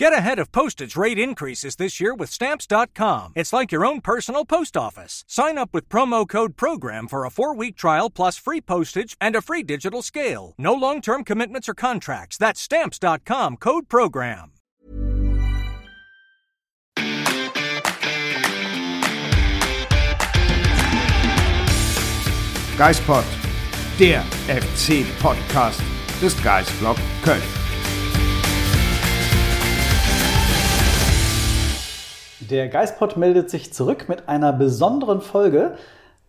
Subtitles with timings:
[0.00, 3.34] Get ahead of postage rate increases this year with Stamps.com.
[3.36, 5.24] It's like your own personal post office.
[5.28, 9.36] Sign up with promo code PROGRAM for a four week trial plus free postage and
[9.36, 10.54] a free digital scale.
[10.56, 12.38] No long term commitments or contracts.
[12.38, 14.52] That's Stamps.com code PROGRAM.
[22.78, 23.26] Geispod,
[23.98, 25.82] der FC-Podcast
[26.22, 27.59] des Geistblog Köln.
[32.50, 35.76] Der Geistpod meldet sich zurück mit einer besonderen Folge,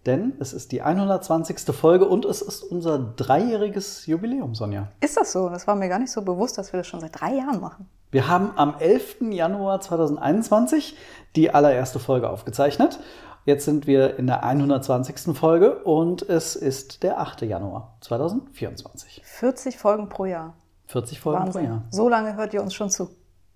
[0.06, 1.76] denn es ist die 120.
[1.76, 4.90] Folge und es ist unser dreijähriges Jubiläum, Sonja.
[5.00, 5.50] Ist das so?
[5.50, 7.90] Das war mir gar nicht so bewusst, dass wir das schon seit drei Jahren machen.
[8.12, 9.32] Wir haben am 11.
[9.32, 10.96] Januar 2021
[11.36, 13.00] die allererste Folge aufgezeichnet.
[13.46, 15.36] Jetzt sind wir in der 120.
[15.36, 17.42] Folge und es ist der 8.
[17.42, 19.24] Januar 2024.
[19.26, 20.54] 40 Folgen pro Jahr.
[20.86, 21.64] 40 Folgen Wahnsinn.
[21.64, 21.84] pro Jahr.
[21.90, 23.10] So lange hört ihr uns schon zu.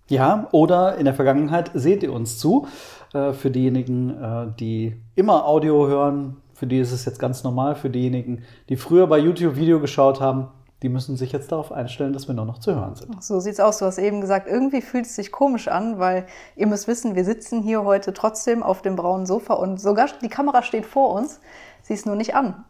[0.07, 2.67] Ja, oder in der Vergangenheit seht ihr uns zu.
[3.13, 7.75] Äh, Für diejenigen, äh, die immer Audio hören, für die ist es jetzt ganz normal.
[7.75, 10.47] Für diejenigen, die früher bei YouTube Video geschaut haben,
[10.83, 13.23] die müssen sich jetzt darauf einstellen, dass wir nur noch zu hören sind.
[13.23, 13.79] So sieht's aus.
[13.79, 17.25] Du hast eben gesagt, irgendwie fühlt es sich komisch an, weil ihr müsst wissen, wir
[17.25, 21.39] sitzen hier heute trotzdem auf dem braunen Sofa und sogar die Kamera steht vor uns.
[21.81, 22.65] Sie ist nur nicht an.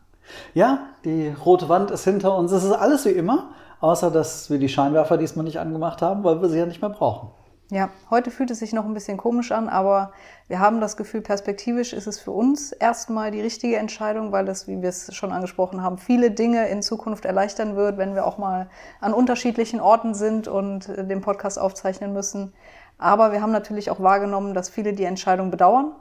[0.54, 2.52] Ja, die rote Wand ist hinter uns.
[2.52, 6.42] Es ist alles wie immer, außer dass wir die Scheinwerfer diesmal nicht angemacht haben, weil
[6.42, 7.30] wir sie ja nicht mehr brauchen.
[7.72, 10.12] Ja, heute fühlt es sich noch ein bisschen komisch an, aber
[10.48, 14.68] wir haben das Gefühl, perspektivisch ist es für uns erstmal die richtige Entscheidung, weil das,
[14.68, 18.38] wie wir es schon angesprochen haben, viele Dinge in Zukunft erleichtern wird, wenn wir auch
[18.38, 18.70] mal
[19.02, 22.54] an unterschiedlichen Orten sind und äh, den Podcast aufzeichnen müssen.
[23.00, 25.92] Aber wir haben natürlich auch wahrgenommen, dass viele die Entscheidung bedauern.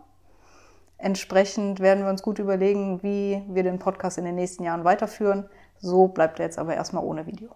[0.98, 5.48] Entsprechend werden wir uns gut überlegen, wie wir den Podcast in den nächsten Jahren weiterführen.
[5.78, 7.48] So bleibt er jetzt aber erstmal ohne Video.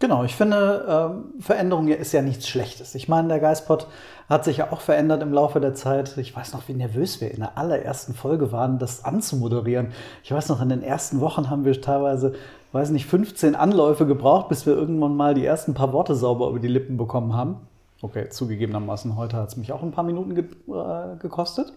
[0.00, 2.94] Genau, ich finde, ähm, Veränderung ist ja nichts Schlechtes.
[2.94, 3.86] Ich meine, der Geistpod
[4.28, 6.16] hat sich ja auch verändert im Laufe der Zeit.
[6.18, 9.92] Ich weiß noch, wie nervös wir in der allerersten Folge waren, das anzumoderieren.
[10.22, 12.34] Ich weiß noch, in den ersten Wochen haben wir teilweise,
[12.72, 16.58] weiß nicht, 15 Anläufe gebraucht, bis wir irgendwann mal die ersten paar Worte sauber über
[16.58, 17.56] die Lippen bekommen haben.
[18.02, 21.72] Okay, zugegebenermaßen, heute hat es mich auch ein paar Minuten ge äh, gekostet.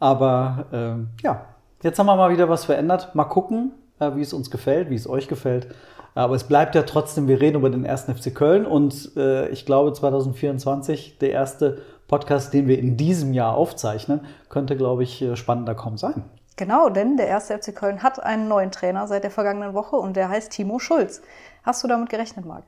[0.00, 1.46] Aber ähm, ja,
[1.82, 3.14] jetzt haben wir mal wieder was verändert.
[3.14, 5.68] Mal gucken, äh, wie es uns gefällt, wie es euch gefällt.
[6.14, 9.66] Aber es bleibt ja trotzdem, wir reden über den ersten FC Köln und äh, ich
[9.66, 15.34] glaube 2024, der erste Podcast, den wir in diesem Jahr aufzeichnen, könnte, glaube ich, äh,
[15.36, 16.24] spannender kaum sein.
[16.56, 20.14] Genau, denn der erste FC Köln hat einen neuen Trainer seit der vergangenen Woche und
[20.14, 21.20] der heißt Timo Schulz.
[21.64, 22.62] Hast du damit gerechnet, Marc?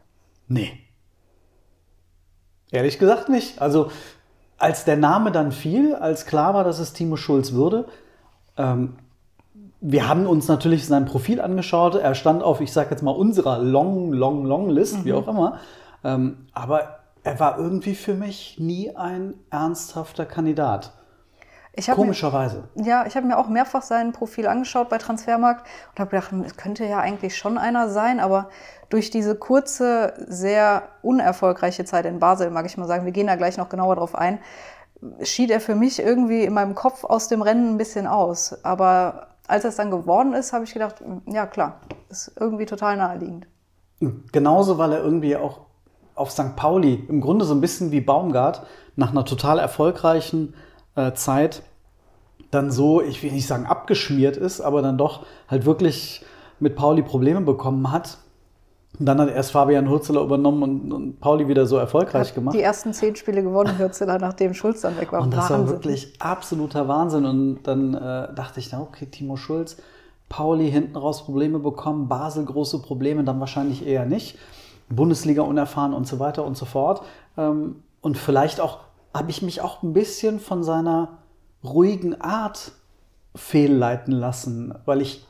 [0.49, 0.73] Nee.
[2.73, 3.63] Ehrlich gesagt nicht.
[3.63, 3.93] Also
[4.59, 7.87] als der Name dann fiel, als klar war, dass es Timo Schulz würde,
[8.57, 8.97] ähm,
[9.81, 11.95] wir haben uns natürlich sein Profil angeschaut.
[11.95, 15.59] Er stand auf, ich sage jetzt mal, unserer Long, Long, Long List, wie auch immer.
[16.05, 20.93] Ähm, aber er war irgendwie für mich nie ein ernsthafter Kandidat.
[21.77, 22.65] Hab mir- Komischerweise.
[22.75, 26.57] Ja, ich habe mir auch mehrfach sein Profil angeschaut bei Transfermarkt und habe gedacht, es
[26.57, 28.49] könnte ja eigentlich schon einer sein, aber
[28.89, 33.35] durch diese kurze, sehr unerfolgreiche Zeit in Basel, mag ich mal sagen, wir gehen da
[33.35, 34.39] gleich noch genauer drauf ein,
[35.23, 38.65] schied er für mich irgendwie in meinem Kopf aus dem Rennen ein bisschen aus.
[38.65, 42.97] Aber als es dann geworden ist, habe ich gedacht, hm, ja klar, ist irgendwie total
[42.97, 43.47] naheliegend.
[44.33, 45.61] Genauso, weil er irgendwie auch
[46.15, 46.57] auf St.
[46.57, 50.55] Pauli im Grunde so ein bisschen wie Baumgart nach einer total erfolgreichen
[50.95, 51.63] äh, Zeit
[52.51, 56.25] dann so, ich will nicht sagen abgeschmiert ist, aber dann doch halt wirklich
[56.59, 58.19] mit Pauli Probleme bekommen hat.
[58.99, 62.55] Und dann hat erst Fabian Hurzeler übernommen und, und Pauli wieder so erfolgreich gemacht.
[62.55, 65.23] Die ersten zehn Spiele gewonnen, Hürzeler, nachdem Schulz dann weg war.
[65.23, 65.77] Und das war Wahnsinn.
[65.77, 67.27] wirklich absoluter Wahnsinn.
[67.27, 69.77] Und dann äh, dachte ich, na okay, Timo Schulz,
[70.29, 74.39] Pauli hinten raus Probleme bekommen, Basel große Probleme, dann wahrscheinlich eher nicht.
[74.89, 77.03] Bundesliga unerfahren und so weiter und so fort.
[77.37, 78.79] Ähm, und vielleicht auch,
[79.13, 81.19] habe ich mich auch ein bisschen von seiner
[81.65, 82.73] ruhigen Art
[83.35, 85.27] fehlleiten lassen, weil ich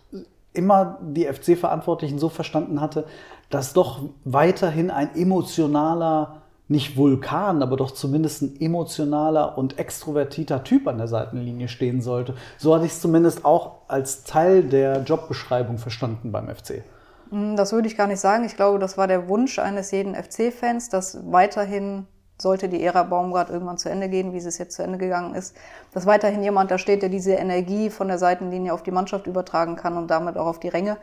[0.52, 3.06] immer die FC-Verantwortlichen so verstanden hatte,
[3.50, 10.88] dass doch weiterhin ein emotionaler, nicht Vulkan, aber doch zumindest ein emotionaler und extrovertierter Typ
[10.88, 12.34] an der Seitenlinie stehen sollte.
[12.58, 16.82] So hatte ich es zumindest auch als Teil der Jobbeschreibung verstanden beim FC.
[17.30, 18.44] Hm, Das würde ich gar nicht sagen.
[18.44, 22.06] Ich glaube, das war der Wunsch eines jeden FC-Fans, dass weiterhin,
[22.38, 25.56] sollte die Ära Baumgart irgendwann zu Ende gehen, wie es jetzt zu Ende gegangen ist,
[25.92, 29.76] dass weiterhin jemand da steht, der diese Energie von der Seitenlinie auf die Mannschaft übertragen
[29.76, 30.98] kann und damit auch auf die Ränge.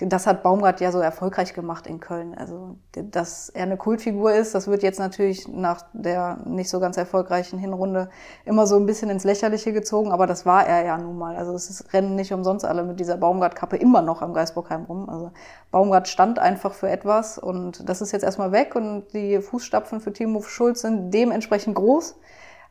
[0.00, 2.34] Das hat Baumgart ja so erfolgreich gemacht in Köln.
[2.34, 6.96] Also, dass er eine Kultfigur ist, das wird jetzt natürlich nach der nicht so ganz
[6.96, 8.08] erfolgreichen Hinrunde
[8.46, 11.36] immer so ein bisschen ins Lächerliche gezogen, aber das war er ja nun mal.
[11.36, 15.08] Also es ist, rennen nicht umsonst alle mit dieser Baumgart-Kappe immer noch am Geisbockheim rum.
[15.10, 15.32] Also
[15.70, 20.12] Baumgart stand einfach für etwas und das ist jetzt erstmal weg und die Fußstapfen für
[20.12, 22.16] Timo Schulz Schulz sind dementsprechend groß.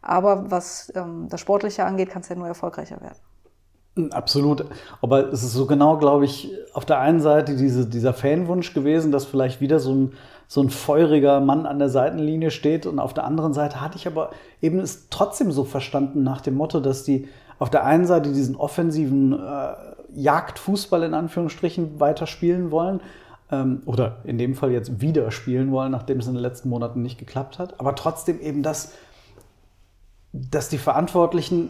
[0.02, 4.12] Aber was ähm, das Sportliche angeht, kann es ja nur erfolgreicher werden.
[4.12, 4.66] Absolut.
[5.02, 9.12] Aber es ist so genau, glaube ich, auf der einen Seite diese, dieser Fanwunsch gewesen,
[9.12, 10.14] dass vielleicht wieder so ein,
[10.48, 12.86] so ein feuriger Mann an der Seitenlinie steht.
[12.86, 14.30] Und auf der anderen Seite hatte ich aber
[14.62, 17.28] eben es trotzdem so verstanden nach dem Motto, dass die
[17.58, 19.74] auf der einen Seite diesen offensiven äh,
[20.14, 23.02] Jagdfußball in Anführungsstrichen weiterspielen wollen.
[23.52, 27.02] Ähm, oder in dem Fall jetzt wieder spielen wollen, nachdem es in den letzten Monaten
[27.02, 27.80] nicht geklappt hat.
[27.80, 28.94] Aber trotzdem eben das,
[30.34, 31.70] dass die Verantwortlichen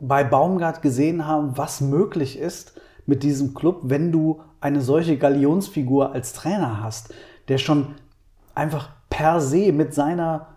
[0.00, 6.12] bei Baumgart gesehen haben, was möglich ist mit diesem Club, wenn du eine solche Galionsfigur
[6.12, 7.14] als Trainer hast,
[7.48, 7.94] der schon
[8.54, 10.48] einfach per se mit seiner,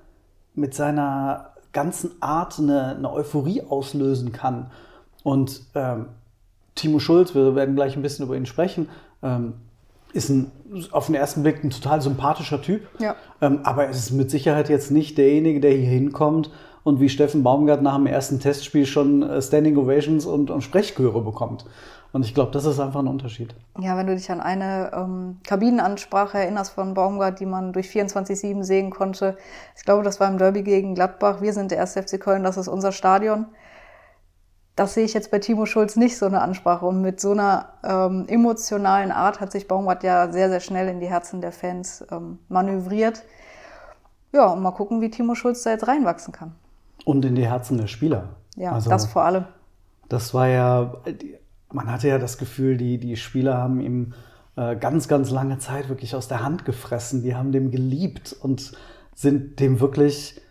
[0.53, 4.71] mit seiner ganzen Art eine, eine Euphorie auslösen kann.
[5.23, 6.07] Und ähm,
[6.75, 8.89] Timo Schulz, wir werden gleich ein bisschen über ihn sprechen,
[9.21, 9.53] ähm,
[10.13, 10.51] ist ein,
[10.91, 12.87] auf den ersten Blick ein total sympathischer Typ.
[12.99, 13.15] Ja.
[13.41, 16.51] Ähm, aber es ist mit Sicherheit jetzt nicht derjenige, der hier hinkommt
[16.83, 21.21] und wie Steffen Baumgart nach dem ersten Testspiel schon äh, Standing Ovations und, und Sprechchöre
[21.21, 21.65] bekommt.
[22.13, 23.55] Und ich glaube, das ist einfach ein Unterschied.
[23.79, 28.63] Ja, wenn du dich an eine ähm, Kabinenansprache erinnerst von Baumgart, die man durch 24-7
[28.63, 29.37] sehen konnte.
[29.77, 31.41] Ich glaube, das war im Derby gegen Gladbach.
[31.41, 33.45] Wir sind der erste FC Köln, das ist unser Stadion.
[34.75, 36.85] Das sehe ich jetzt bei Timo Schulz nicht, so eine Ansprache.
[36.85, 40.99] Und mit so einer ähm, emotionalen Art hat sich Baumgart ja sehr, sehr schnell in
[40.99, 43.23] die Herzen der Fans ähm, manövriert.
[44.31, 46.55] Ja, und mal gucken, wie Timo Schulz da jetzt reinwachsen kann.
[47.03, 48.29] Und in die Herzen der Spieler.
[48.55, 49.45] Ja, also, das vor allem.
[50.07, 50.93] Das war ja,
[51.71, 54.13] man hatte ja das Gefühl, die, die Spieler haben ihm
[54.55, 57.23] äh, ganz, ganz lange Zeit wirklich aus der Hand gefressen.
[57.23, 58.73] Die haben dem geliebt und
[59.15, 60.41] sind dem wirklich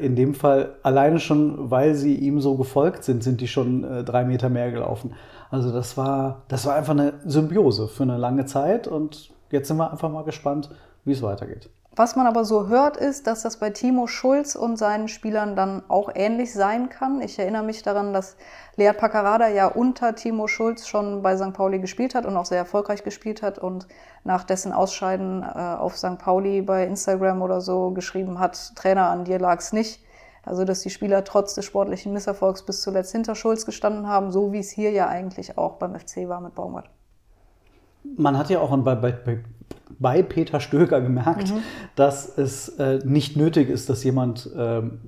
[0.00, 4.04] in dem Fall alleine schon, weil sie ihm so gefolgt sind, sind die schon äh,
[4.04, 5.14] drei Meter mehr gelaufen.
[5.50, 9.76] Also das war, das war einfach eine Symbiose für eine lange Zeit und jetzt sind
[9.76, 10.70] wir einfach mal gespannt,
[11.04, 11.70] wie es weitergeht.
[11.96, 15.82] Was man aber so hört, ist, dass das bei Timo Schulz und seinen Spielern dann
[15.88, 17.20] auch ähnlich sein kann.
[17.20, 18.36] Ich erinnere mich daran, dass
[18.74, 21.52] Lead Paccarada ja unter Timo Schulz schon bei St.
[21.52, 23.86] Pauli gespielt hat und auch sehr erfolgreich gespielt hat und
[24.24, 26.18] nach dessen Ausscheiden äh, auf St.
[26.18, 30.04] Pauli bei Instagram oder so geschrieben hat, Trainer, an dir lag's nicht.
[30.42, 34.52] Also, dass die Spieler trotz des sportlichen Misserfolgs bis zuletzt hinter Schulz gestanden haben, so
[34.52, 36.90] wie es hier ja eigentlich auch beim FC war mit Baumgart.
[38.16, 39.12] Man hat ja auch bei, bei,
[39.98, 41.58] bei Peter Stöger gemerkt, mhm.
[41.94, 45.00] dass es äh, nicht nötig ist, dass jemand, ähm,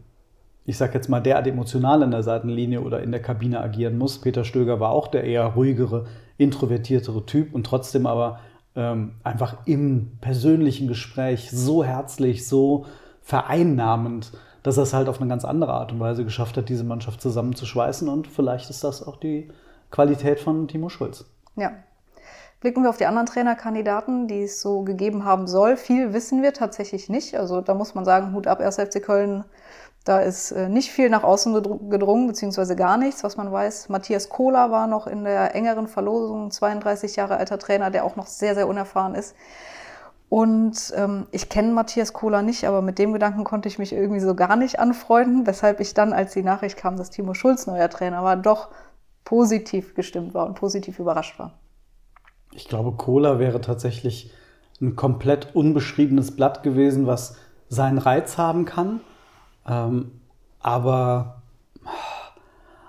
[0.64, 4.20] ich sag jetzt mal, derart emotional in der Seitenlinie oder in der Kabine agieren muss.
[4.20, 6.06] Peter Stöger war auch der eher ruhigere,
[6.38, 8.40] introvertiertere Typ und trotzdem aber
[8.74, 12.84] ähm, einfach im persönlichen Gespräch so herzlich, so
[13.22, 14.32] vereinnahmend,
[14.62, 17.20] dass er es halt auf eine ganz andere Art und Weise geschafft hat, diese Mannschaft
[17.20, 18.08] zusammenzuschweißen.
[18.08, 19.48] Und vielleicht ist das auch die
[19.90, 21.24] Qualität von Timo Schulz.
[21.56, 21.72] Ja,
[22.60, 25.76] Blicken wir auf die anderen Trainerkandidaten, die es so gegeben haben soll.
[25.76, 27.36] Viel wissen wir tatsächlich nicht.
[27.36, 28.76] Also da muss man sagen, Hut ab, 1.
[28.76, 29.44] FC Köln.
[30.04, 31.52] Da ist äh, nicht viel nach außen
[31.90, 33.88] gedrungen, beziehungsweise gar nichts, was man weiß.
[33.88, 38.28] Matthias Kohler war noch in der engeren Verlosung, 32 Jahre alter Trainer, der auch noch
[38.28, 39.34] sehr, sehr unerfahren ist.
[40.28, 44.20] Und ähm, ich kenne Matthias Kohler nicht, aber mit dem Gedanken konnte ich mich irgendwie
[44.20, 47.90] so gar nicht anfreunden, weshalb ich dann, als die Nachricht kam, dass Timo Schulz neuer
[47.90, 48.68] Trainer war, doch
[49.24, 51.58] positiv gestimmt war und positiv überrascht war.
[52.56, 54.32] Ich glaube, Cola wäre tatsächlich
[54.80, 57.36] ein komplett unbeschriebenes Blatt gewesen, was
[57.68, 59.00] seinen Reiz haben kann.
[59.68, 60.12] Ähm,
[60.60, 61.42] aber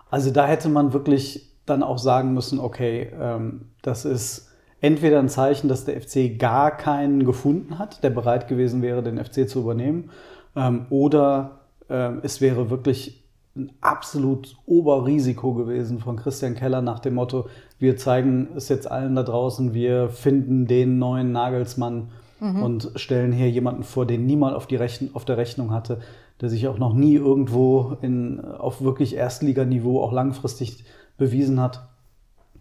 [0.10, 5.27] also da hätte man wirklich dann auch sagen müssen, okay, ähm, das ist entweder ein
[5.30, 9.60] Zeichen, dass der FC gar keinen gefunden hat, der bereit gewesen wäre, den FC zu
[9.60, 10.12] übernehmen,
[10.56, 13.26] ähm, oder ähm, es wäre wirklich
[13.58, 17.48] ein absolut Oberrisiko gewesen von Christian Keller nach dem Motto,
[17.80, 22.10] wir zeigen es jetzt allen da draußen, wir finden den neuen Nagelsmann
[22.40, 22.64] mhm.
[22.64, 26.00] und stellen hier jemanden vor, den niemand auf, die Rechn auf der Rechnung hatte,
[26.42, 30.86] der sich auch noch nie irgendwo in, auf wirklich Erstliganiveau auch langfristig
[31.18, 31.88] bewiesen hat.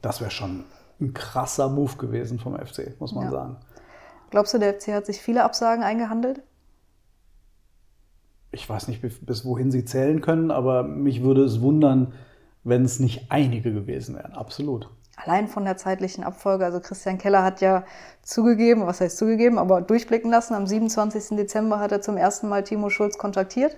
[0.03, 0.65] Das wäre schon
[1.00, 3.31] ein krasser Move gewesen vom FC, muss man ja.
[3.31, 3.57] sagen.
[4.31, 6.43] Glaubst du, der FC hat sich viele Absagen eingehandelt?
[8.57, 12.15] Ich weiß nicht, bis wohin sie zählen können, aber mich würde es wundern,
[12.65, 14.33] wenn es nicht einige gewesen wären.
[14.33, 14.91] Absolut.
[15.17, 16.65] Allein von der zeitlichen Abfolge.
[16.65, 17.85] Also Christian Keller hat ja
[18.23, 20.55] zugegeben, was heißt zugegeben, aber durchblicken lassen.
[20.55, 21.37] Am 27.
[21.37, 23.77] Dezember hat er zum ersten Mal Timo Schulz kontaktiert.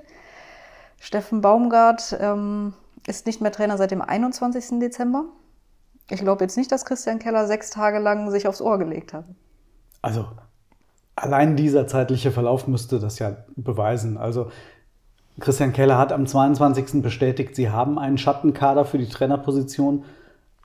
[1.00, 2.72] Steffen Baumgart ähm,
[3.06, 4.78] ist nicht mehr Trainer seit dem 21.
[4.78, 5.24] Dezember.
[6.08, 9.24] Ich glaube jetzt nicht, dass Christian Keller sechs Tage lang sich aufs Ohr gelegt hat.
[10.02, 10.26] Also
[11.22, 14.16] allein dieser zeitliche Verlauf müsste das ja beweisen.
[14.16, 14.50] Also
[15.40, 17.02] Christian Keller hat am 22.
[17.02, 20.04] bestätigt, sie haben einen Schattenkader für die Trainerposition.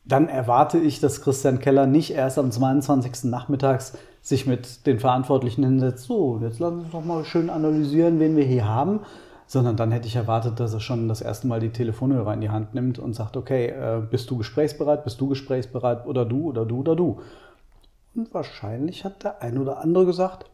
[0.06, 3.26] dann erwarte ich, dass Christian Keller nicht erst am 22.
[3.26, 8.20] Nachmittags sich mit den Verantwortlichen hinsetzt, so, jetzt lassen Sie uns doch mal schön analysieren,
[8.20, 9.02] wen wir hier haben,
[9.48, 12.50] sondern dann hätte ich erwartet, dass er schon das erste Mal die Telefonhörer in die
[12.50, 16.66] Hand nimmt und sagt, okay, äh, bist du gesprächsbereit, bist du gesprächsbereit oder du oder
[16.66, 17.20] du oder du.
[18.16, 20.50] Und wahrscheinlich hat der ein oder andere gesagt,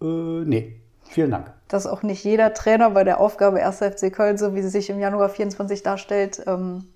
[0.00, 1.52] äh, nee, vielen Dank.
[1.68, 3.78] Dass auch nicht jeder Trainer bei der Aufgabe 1.
[3.78, 6.88] FC Köln, so wie sie sich im Januar 24 darstellt, ähm,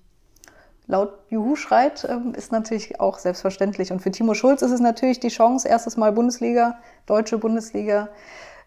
[0.85, 3.91] laut Juhu schreit, ähm, ist natürlich auch selbstverständlich.
[3.91, 8.09] Und für Timo Schulz ist es natürlich die Chance, erstes Mal Bundesliga, deutsche Bundesliga,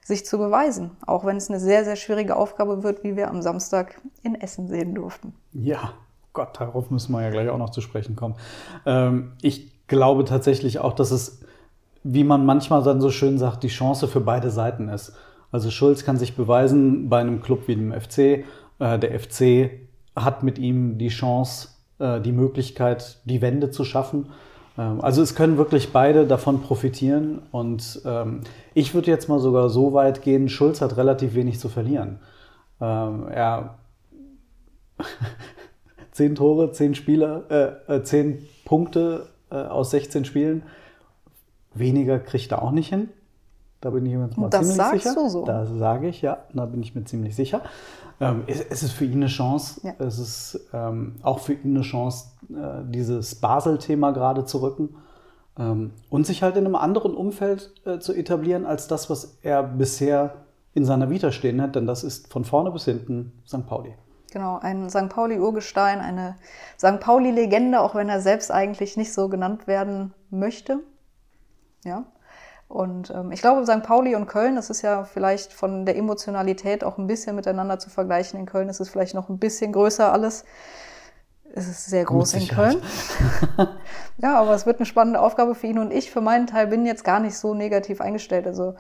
[0.03, 0.97] sich zu beweisen.
[1.07, 4.69] Auch wenn es eine sehr, sehr schwierige Aufgabe wird, wie wir am Samstag in Essen
[4.69, 5.35] sehen durften.
[5.53, 5.95] Ja,
[6.33, 8.37] Gott, darauf müssen wir ja gleich auch noch zu sprechen kommen.
[8.87, 11.40] Ähm, ich glaube tatsächlich auch, dass es,
[12.02, 15.12] wie man manchmal dann so schön sagt, die Chance für beide Seiten ist.
[15.52, 18.44] Also Schulz kann sich beweisen bei einem Club wie dem FC.
[18.78, 19.70] Äh, der FC
[20.16, 21.68] hat mit ihm die Chance,
[21.99, 24.28] äh, die Möglichkeit, die Wende zu schaffen.
[24.78, 27.42] Ähm, also es können wirklich beide davon profitieren.
[27.50, 28.42] Und ähm,
[28.75, 32.20] ich würde jetzt mal sogar so weit gehen, Schulz hat relativ wenig zu verlieren.
[32.80, 33.78] Ähm, er
[36.12, 37.42] zehn Tore, zehn Spieler,
[37.88, 40.62] äh, äh zehn Punkte äh, aus 16 Spielen.
[41.75, 43.09] Weniger kriegt er auch nicht hin.
[43.80, 45.14] Da bin ich mir jetzt mal das ziemlich sagst sicher.
[45.14, 45.45] Du so.
[45.45, 46.38] Das sage ich, ja.
[46.52, 47.62] Da bin ich mir ziemlich sicher.
[48.21, 49.80] Ähm, es, es, ist für ihn eine Chance.
[49.83, 49.95] Ja.
[49.99, 54.97] Es ist ähm, auch für ihn eine Chance, äh, dieses Basel-Thema gerade zu rücken
[55.59, 59.62] ähm, und sich halt in einem anderen Umfeld äh, zu etablieren, als das, was er
[59.62, 60.35] bisher
[60.75, 61.76] in seiner Vita stehen hat.
[61.76, 63.66] Denn das ist von vorne bis hinten St.
[63.66, 63.95] Pauli.
[64.31, 65.09] Genau, ein St.
[65.09, 66.37] Pauli-Urgestein, eine
[66.79, 67.01] St.
[67.01, 70.81] Pauli-Legende, auch wenn er selbst eigentlich nicht so genannt werden möchte.
[71.85, 72.05] Ja,
[72.71, 73.83] und ähm, ich glaube, St.
[73.83, 77.91] Pauli und Köln, das ist ja vielleicht von der Emotionalität auch ein bisschen miteinander zu
[77.91, 78.39] vergleichen.
[78.39, 80.45] In Köln ist es vielleicht noch ein bisschen größer alles.
[81.53, 82.81] Es ist sehr groß in Köln.
[84.19, 86.87] ja, aber es wird eine spannende Aufgabe für ihn und ich für meinen Teil bin
[86.87, 88.47] jetzt gar nicht so negativ eingestellt.
[88.47, 88.77] Also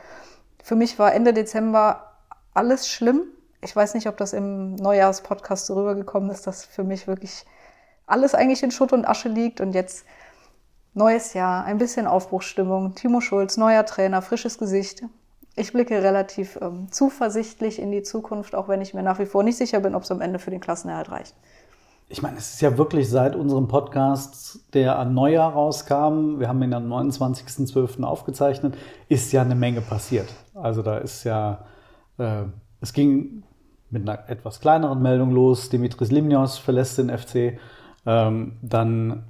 [0.62, 2.12] für mich war Ende Dezember
[2.54, 3.22] alles schlimm.
[3.62, 7.44] Ich weiß nicht, ob das im Neujahrspodcast so rübergekommen ist, dass für mich wirklich
[8.06, 10.04] alles eigentlich in Schutt und Asche liegt und jetzt
[10.92, 12.96] Neues Jahr, ein bisschen Aufbruchsstimmung.
[12.96, 15.04] Timo Schulz, neuer Trainer, frisches Gesicht.
[15.54, 19.44] Ich blicke relativ ähm, zuversichtlich in die Zukunft, auch wenn ich mir nach wie vor
[19.44, 21.34] nicht sicher bin, ob es am Ende für den Klassenerhalt reicht.
[22.08, 26.60] Ich meine, es ist ja wirklich seit unserem Podcast, der an Neujahr rauskam, wir haben
[26.60, 28.02] ihn am 29.12.
[28.02, 28.76] aufgezeichnet,
[29.08, 30.28] ist ja eine Menge passiert.
[30.54, 31.66] Also da ist ja,
[32.18, 32.42] äh,
[32.80, 33.44] es ging
[33.90, 35.68] mit einer etwas kleineren Meldung los.
[35.68, 37.58] Dimitris Limnios verlässt den FC.
[38.06, 39.24] Ähm, dann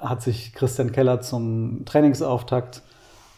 [0.00, 2.82] hat sich Christian Keller zum Trainingsauftakt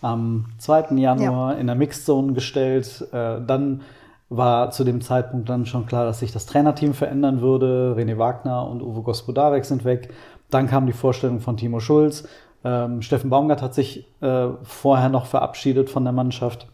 [0.00, 0.96] am 2.
[0.96, 1.58] Januar ja.
[1.58, 3.06] in der Mixzone gestellt.
[3.12, 3.82] Äh, dann
[4.28, 7.94] war zu dem Zeitpunkt dann schon klar, dass sich das Trainerteam verändern würde.
[7.96, 10.12] René Wagner und Uwe Gospodarek sind weg.
[10.50, 12.26] Dann kam die Vorstellung von Timo Schulz.
[12.64, 16.66] Ähm, Steffen Baumgart hat sich äh, vorher noch verabschiedet von der Mannschaft.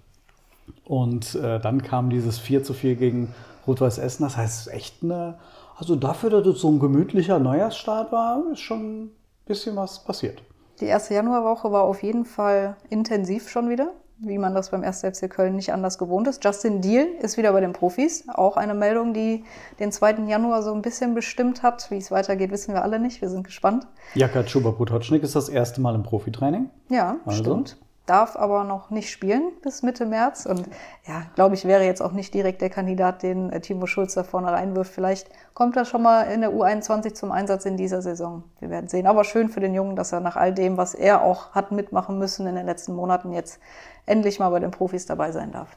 [0.85, 3.35] Und äh, dann kam dieses 4 zu 4 gegen
[3.69, 4.25] Rot-Weiß Essen.
[4.25, 5.39] Das heißt, es ist echt eine,
[5.77, 9.11] also dafür, dass es so ein gemütlicher Neujahrsstart war, ist schon
[9.47, 10.43] bisschen was passiert.
[10.81, 15.01] Die erste Januarwoche war auf jeden Fall intensiv schon wieder, wie man das beim 1.
[15.01, 16.45] FC Köln nicht anders gewohnt ist.
[16.45, 18.25] Justin Deal ist wieder bei den Profis.
[18.29, 19.45] Auch eine Meldung, die
[19.81, 20.27] den 2.
[20.29, 21.91] Januar so ein bisschen bestimmt hat.
[21.91, 23.21] Wie es weitergeht, wissen wir alle nicht.
[23.21, 23.87] Wir sind gespannt.
[24.15, 26.71] Jaka Chuba-Putocznik ist das erste Mal im Profitraining.
[26.91, 27.43] Ja, also.
[27.43, 27.77] stimmt
[28.09, 30.47] darf aber noch nicht spielen bis Mitte März.
[30.47, 30.67] Und
[31.07, 34.25] ja, glaube ich, wäre jetzt auch nicht direkt der Kandidat, den äh, Timo Schulz da
[34.25, 34.93] vorne reinwirft.
[34.93, 38.45] Vielleicht kommt er schon mal in der U21 zum Einsatz in dieser Saison.
[38.61, 39.07] Wir werden sehen.
[39.07, 42.19] Aber schön für den Jungen, dass er nach all dem, was er auch hat mitmachen
[42.19, 43.61] müssen in den letzten Monaten, jetzt
[44.07, 45.77] endlich mal bei den Profis dabei sein darf.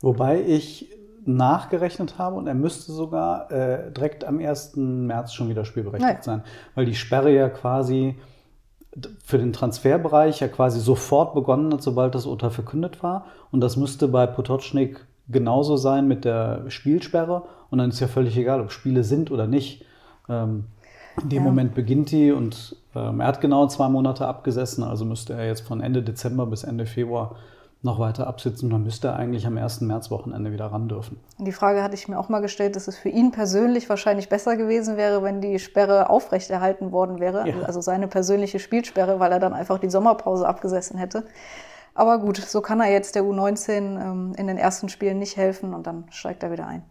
[0.00, 0.92] Wobei ich
[1.26, 4.76] nachgerechnet habe und er müsste sogar äh, direkt am 1.
[4.76, 6.22] März schon wieder spielberechtigt Nein.
[6.22, 8.16] sein, weil die Sperre ja quasi
[9.24, 13.26] für den Transferbereich ja quasi sofort begonnen hat, sobald das Urteil verkündet war.
[13.50, 17.42] Und das müsste bei Potocznik genauso sein mit der Spielsperre.
[17.70, 19.84] Und dann ist ja völlig egal, ob Spiele sind oder nicht.
[20.28, 20.64] Ähm,
[21.22, 21.44] in dem ja.
[21.44, 25.62] Moment beginnt die und ähm, er hat genau zwei Monate abgesessen, also müsste er jetzt
[25.62, 27.36] von Ende Dezember bis Ende Februar
[27.82, 29.82] noch weiter absitzen, dann müsste er eigentlich am 1.
[29.82, 31.20] Märzwochenende wieder ran dürfen.
[31.38, 34.56] Die Frage hatte ich mir auch mal gestellt, dass es für ihn persönlich wahrscheinlich besser
[34.56, 37.62] gewesen wäre, wenn die Sperre aufrechterhalten worden wäre, ja.
[37.62, 41.24] also seine persönliche Spielsperre, weil er dann einfach die Sommerpause abgesessen hätte.
[41.94, 45.72] Aber gut, so kann er jetzt der U19 ähm, in den ersten Spielen nicht helfen
[45.72, 46.82] und dann steigt er wieder ein.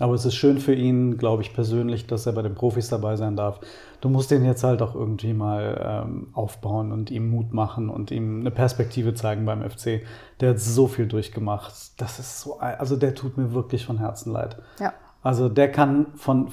[0.00, 3.14] Aber es ist schön für ihn, glaube ich, persönlich, dass er bei den Profis dabei
[3.16, 3.60] sein darf.
[4.00, 8.10] Du musst den jetzt halt auch irgendwie mal ähm, aufbauen und ihm Mut machen und
[8.10, 10.02] ihm eine Perspektive zeigen beim FC.
[10.40, 11.72] Der hat so viel durchgemacht.
[12.00, 14.60] Das ist so, also der tut mir wirklich von Herzen leid.
[14.80, 14.94] Ja.
[15.22, 16.48] Also der kann von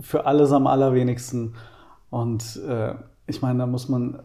[0.00, 1.54] für alles am allerwenigsten.
[2.08, 2.94] Und äh,
[3.26, 4.20] ich meine, da muss man,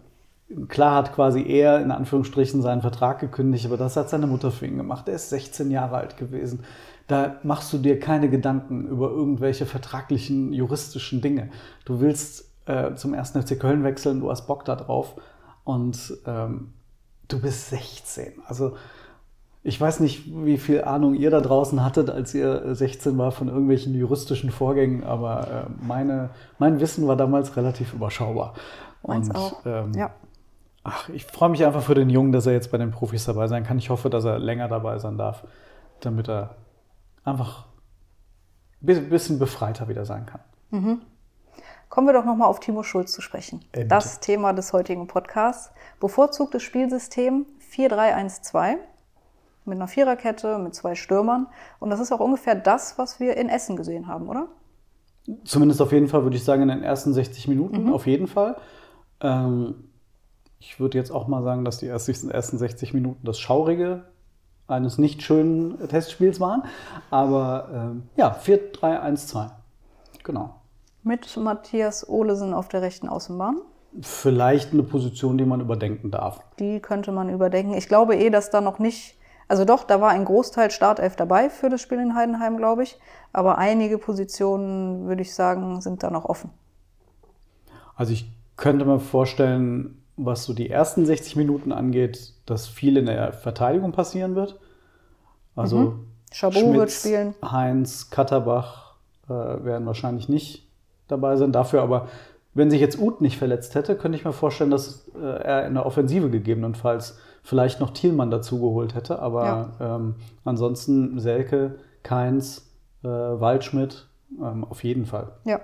[0.67, 4.65] klar hat quasi er in Anführungsstrichen seinen Vertrag gekündigt, aber das hat seine Mutter für
[4.65, 5.07] ihn gemacht.
[5.07, 6.63] Er ist 16 Jahre alt gewesen.
[7.07, 11.49] Da machst du dir keine Gedanken über irgendwelche vertraglichen, juristischen Dinge.
[11.85, 15.15] Du willst äh, zum ersten FC Köln wechseln, du hast Bock da drauf
[15.63, 16.73] und ähm,
[17.27, 18.33] du bist 16.
[18.45, 18.75] Also
[19.63, 23.49] ich weiß nicht, wie viel Ahnung ihr da draußen hattet, als ihr 16 war von
[23.49, 26.29] irgendwelchen juristischen Vorgängen, aber äh, meine,
[26.59, 28.53] mein Wissen war damals relativ überschaubar.
[29.05, 29.65] Meins auch.
[29.65, 30.11] Ähm, ja.
[30.91, 33.47] Ach, ich freue mich einfach für den Jungen, dass er jetzt bei den Profis dabei
[33.47, 33.77] sein kann.
[33.77, 35.45] Ich hoffe, dass er länger dabei sein darf,
[35.99, 36.55] damit er
[37.23, 37.67] einfach
[38.81, 40.41] ein bisschen befreiter wieder sein kann.
[41.89, 43.65] Kommen wir doch nochmal auf Timo Schulz zu sprechen.
[43.71, 43.87] Bitte.
[43.87, 45.71] das Thema des heutigen Podcasts.
[45.99, 48.75] Bevorzugtes Spielsystem 4-3-1-2
[49.65, 51.47] mit einer Viererkette, mit zwei Stürmern.
[51.79, 54.47] Und das ist auch ungefähr das, was wir in Essen gesehen haben, oder?
[55.43, 58.57] Zumindest auf jeden Fall würde ich sagen, in den ersten 60 Minuten, auf jeden Fall.
[59.21, 59.88] Ähm,
[60.59, 64.03] ich würde jetzt auch mal sagen, dass die ersten ersten 60 Minuten das Schaurige
[64.67, 66.63] eines nicht schönen Testspiels waren.
[67.09, 69.49] Aber ähm, ja, 4-3-1-2.
[70.23, 70.55] Genau.
[71.03, 73.61] Mit Matthias Olesen auf der rechten Außenbahn.
[74.01, 76.43] Vielleicht eine Position, die man überdenken darf.
[76.59, 77.73] Die könnte man überdenken.
[77.73, 81.49] Ich glaube eh, dass da noch nicht, also doch, da war ein Großteil Startelf dabei
[81.49, 82.99] für das Spiel in Heidenheim, glaube ich.
[83.33, 86.51] Aber einige Positionen, würde ich sagen, sind da noch offen.
[87.95, 93.05] Also ich könnte mir vorstellen, was so die ersten 60 Minuten angeht, dass viel in
[93.05, 94.59] der Verteidigung passieren wird.
[95.55, 95.99] Also
[96.31, 97.35] Chabot wird Schmitz, spielen.
[97.43, 98.95] Heinz, Katterbach
[99.27, 100.67] äh, werden wahrscheinlich nicht
[101.07, 101.51] dabei sein.
[101.51, 102.07] Dafür aber,
[102.53, 105.73] wenn sich jetzt Uth nicht verletzt hätte, könnte ich mir vorstellen, dass äh, er in
[105.73, 109.19] der Offensive gegebenenfalls vielleicht noch Thielmann dazugeholt hätte.
[109.19, 112.69] Aber ähm, ansonsten Selke, Keins,
[113.03, 114.07] äh, Waldschmidt
[114.39, 115.31] ähm, auf jeden Fall.
[115.45, 115.61] Ja,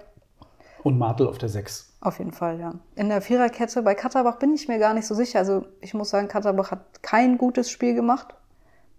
[0.86, 1.94] Und Martel auf der 6.
[2.01, 2.75] auf jeden Fall, ja.
[2.96, 5.39] In der Viererkette bei Katterbach bin ich mir gar nicht so sicher.
[5.39, 8.36] Also ich muss sagen, Katterbach hat kein gutes Spiel gemacht,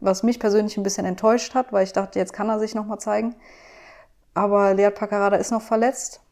[0.01, 2.99] was mich persönlich ein bisschen enttäuscht hat, weil ich dachte, jetzt kann er sich nochmal
[2.99, 3.37] zeigen.
[4.35, 6.23] Aber Lead Paccarada ist noch verletzt.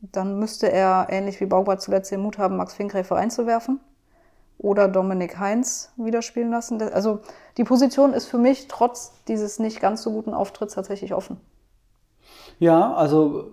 [0.00, 3.78] Dann müsste er, ähnlich wie Baumgart zuletzt, den Mut haben, Max Finkgräfe einzuwerfen.
[4.58, 6.82] Oder Dominik Heinz wieder spielen lassen.
[6.82, 7.20] Also
[7.56, 11.40] die Position ist für mich trotz dieses nicht ganz so guten Auftritts tatsächlich offen.
[12.58, 13.52] Ja, also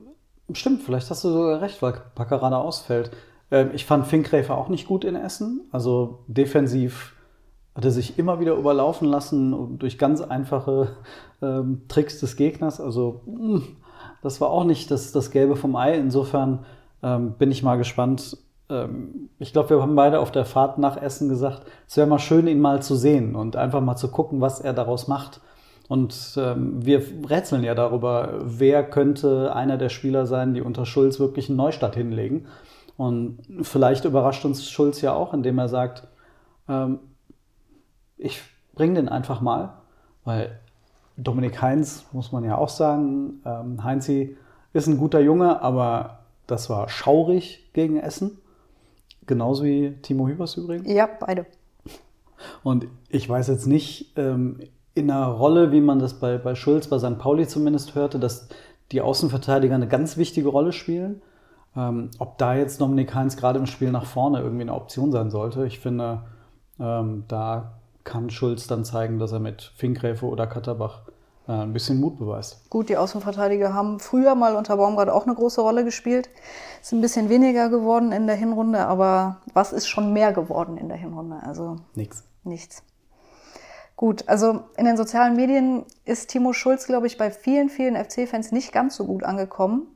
[0.53, 3.11] stimmt, vielleicht hast du sogar recht, weil Paccarada ausfällt.
[3.51, 5.61] Ähm, ich fand Finkgräfer auch nicht gut in Essen.
[5.71, 7.13] Also defensiv
[7.75, 10.95] hat er sich immer wieder überlaufen lassen durch ganz einfache
[11.41, 12.79] ähm, Tricks des Gegners.
[12.79, 13.61] Also mh,
[14.21, 15.95] das war auch nicht das, das Gelbe vom Ei.
[15.95, 16.65] Insofern
[17.03, 18.37] ähm, bin ich mal gespannt.
[18.69, 22.19] Ähm, ich glaube, wir haben beide auf der Fahrt nach Essen gesagt, es wäre mal
[22.19, 25.41] schön, ihn mal zu sehen und einfach mal zu gucken, was er daraus macht.
[25.87, 31.19] Und ähm, wir rätseln ja darüber, wer könnte einer der Spieler sein, die unter Schulz
[31.19, 32.47] wirklich einen Neustart hinlegen.
[32.97, 36.07] Und vielleicht überrascht uns Schulz ja auch, indem er sagt,
[36.67, 36.99] ähm,
[38.17, 38.41] ich
[38.73, 39.73] bringe den einfach mal,
[40.23, 40.59] weil
[41.17, 44.37] Dominik Heinz, muss man ja auch sagen, ähm, Heinzi
[44.73, 48.39] ist ein guter Junge, aber das war schaurig gegen Essen.
[49.25, 50.91] Genauso wie Timo Hübers übrigens.
[50.91, 51.45] Ja, beide.
[52.63, 54.59] Und ich weiß jetzt nicht, ähm,
[54.95, 57.19] in einer Rolle, wie man das bei, bei Schulz, bei St.
[57.19, 58.47] Pauli zumindest hörte, dass
[58.91, 61.21] die Außenverteidiger eine ganz wichtige Rolle spielen.
[61.75, 65.29] Ähm, ob da jetzt Dominik Heinz gerade im Spiel nach vorne irgendwie eine Option sein
[65.29, 66.23] sollte, ich finde,
[66.79, 67.73] ähm, da
[68.05, 71.01] kann Schulz dann zeigen, dass er mit Finkgräfe oder Katterbach
[71.47, 72.69] äh, ein bisschen Mut beweist.
[72.69, 76.29] Gut, die Außenverteidiger haben früher mal unter Baumgart auch eine große Rolle gespielt.
[76.81, 80.87] Ist ein bisschen weniger geworden in der Hinrunde, aber was ist schon mehr geworden in
[80.87, 81.41] der Hinrunde?
[81.43, 82.23] Also Nix.
[82.43, 82.83] nichts.
[83.97, 88.51] Gut, also in den sozialen Medien ist Timo Schulz, glaube ich, bei vielen, vielen FC-Fans
[88.51, 89.87] nicht ganz so gut angekommen.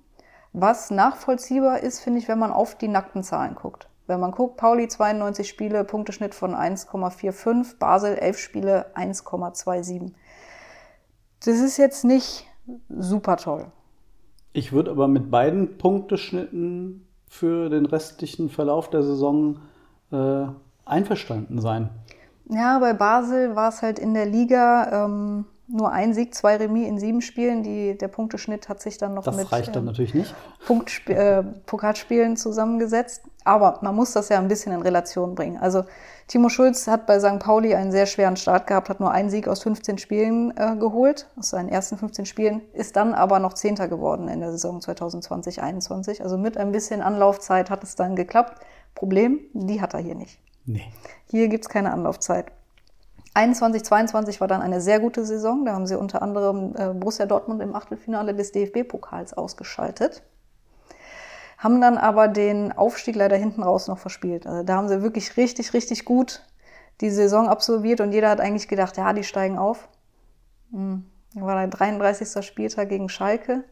[0.54, 3.88] Was nachvollziehbar ist, finde ich, wenn man auf die nackten Zahlen guckt.
[4.08, 10.14] Wenn man guckt, Pauli 92 Spiele, Punkteschnitt von 1,45, Basel 11 Spiele, 1,27.
[11.46, 12.48] Das ist jetzt nicht
[12.90, 13.66] super toll.
[14.54, 19.60] Ich würde aber mit beiden Punkteschnitten für den restlichen Verlauf der Saison
[20.12, 20.46] äh,
[20.86, 21.92] einverstanden sein.
[22.50, 26.88] Ja, bei Basel war es halt in der Liga ähm, nur ein Sieg, zwei Remis
[26.88, 27.62] in sieben Spielen.
[27.62, 30.34] Die, der Punkteschnitt hat sich dann noch Das mit reicht dann ähm, natürlich nicht.
[30.66, 33.22] Punktspiel, äh, Pokalspielen zusammengesetzt.
[33.46, 35.58] Aber man muss das ja ein bisschen in Relation bringen.
[35.58, 35.84] Also
[36.28, 37.40] Timo Schulz hat bei St.
[37.40, 41.30] Pauli einen sehr schweren Start gehabt, hat nur einen Sieg aus 15 Spielen äh, geholt,
[41.38, 46.22] aus seinen ersten 15 Spielen, ist dann aber noch Zehnter geworden in der Saison 2020-21.
[46.24, 48.60] Also mit ein bisschen Anlaufzeit hat es dann geklappt.
[48.96, 50.40] Problem, die hat er hier nicht.
[50.66, 50.92] Nee.
[51.30, 52.52] Hier gibt's keine Anlaufzeit.
[53.34, 55.66] 21, 22 war dann eine sehr gute Saison.
[55.66, 60.24] Da haben sie unter anderem äh, Borussia Dortmund im Achtelfinale des DFB-Pokals ausgeschaltet.
[61.58, 64.48] haben dann aber den Aufstieg leider hinten raus noch verspielt.
[64.48, 66.42] Also da haben sie wirklich richtig, richtig gut
[67.02, 69.88] die Saison absolviert und jeder hat eigentlich gedacht, ja, die steigen auf.
[70.72, 71.06] Hm.
[71.36, 72.44] War der 33.
[72.46, 73.64] Spieltag gegen Schalke.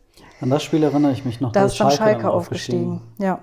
[0.42, 1.52] An das Spiel erinnere ich mich noch.
[1.52, 3.02] Da ist dann Schalke, Schalke aufgestiegen.
[3.02, 3.26] aufgestiegen.
[3.26, 3.40] Ja.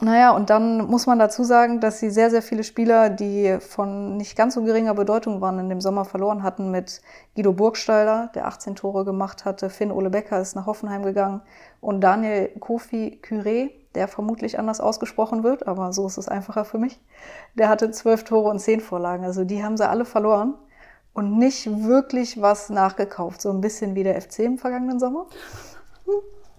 [0.00, 4.16] Naja, und dann muss man dazu sagen, dass sie sehr, sehr viele Spieler, die von
[4.16, 7.02] nicht ganz so geringer Bedeutung waren, in dem Sommer verloren hatten mit
[7.34, 11.42] Guido Burgstaller, der 18 Tore gemacht hatte, Finn Ole Becker ist nach Hoffenheim gegangen
[11.80, 16.78] und Daniel Kofi Curé, der vermutlich anders ausgesprochen wird, aber so ist es einfacher für
[16.78, 17.00] mich.
[17.54, 19.24] Der hatte zwölf Tore und zehn Vorlagen.
[19.24, 20.54] Also die haben sie alle verloren
[21.12, 23.42] und nicht wirklich was nachgekauft.
[23.42, 25.26] So ein bisschen wie der FC im vergangenen Sommer.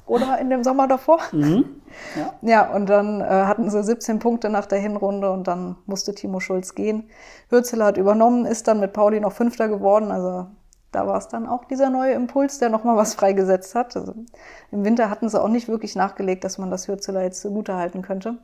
[0.10, 1.20] Oder in dem Sommer davor.
[1.32, 1.82] Mhm.
[2.16, 2.34] Ja.
[2.42, 6.40] ja, und dann äh, hatten sie 17 Punkte nach der Hinrunde und dann musste Timo
[6.40, 7.10] Schulz gehen.
[7.50, 10.12] Hürzeler hat übernommen, ist dann mit Pauli noch Fünfter geworden.
[10.12, 10.48] Also
[10.92, 13.96] da war es dann auch dieser neue Impuls, der nochmal was freigesetzt hat.
[13.96, 14.16] Also
[14.72, 18.02] Im Winter hatten sie auch nicht wirklich nachgelegt, dass man das Hürzeler jetzt zugute halten
[18.02, 18.38] könnte.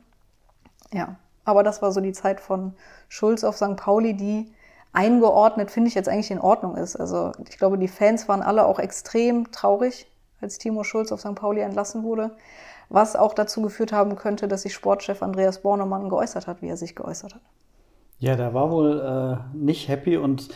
[0.92, 2.74] Ja, aber das war so die Zeit von
[3.08, 3.76] Schulz auf St.
[3.76, 4.52] Pauli, die
[4.92, 6.94] eingeordnet, finde ich jetzt eigentlich in Ordnung ist.
[6.96, 11.34] Also ich glaube, die Fans waren alle auch extrem traurig, als Timo Schulz auf St.
[11.34, 12.32] Pauli entlassen wurde,
[12.88, 16.76] was auch dazu geführt haben könnte, dass sich Sportchef Andreas Bornemann geäußert hat, wie er
[16.76, 17.42] sich geäußert hat.
[18.18, 20.48] Ja, der war wohl äh, nicht happy und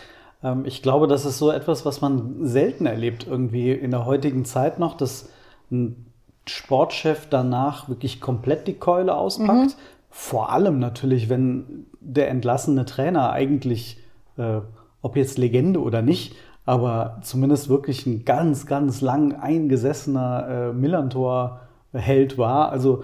[0.42, 4.44] ähm, ich glaube, das ist so etwas, was man selten erlebt irgendwie in der heutigen
[4.44, 5.28] Zeit noch, dass
[5.70, 6.06] ein
[6.46, 9.50] Sportchef danach wirklich komplett die Keule auspackt.
[9.50, 9.72] Mhm.
[10.10, 13.98] Vor allem natürlich, wenn der entlassene Trainer eigentlich,
[14.36, 14.60] äh,
[15.02, 16.34] ob jetzt Legende oder nicht,
[16.70, 22.70] aber zumindest wirklich ein ganz, ganz lang eingesessener äh, Millantor-Held war.
[22.70, 23.02] Also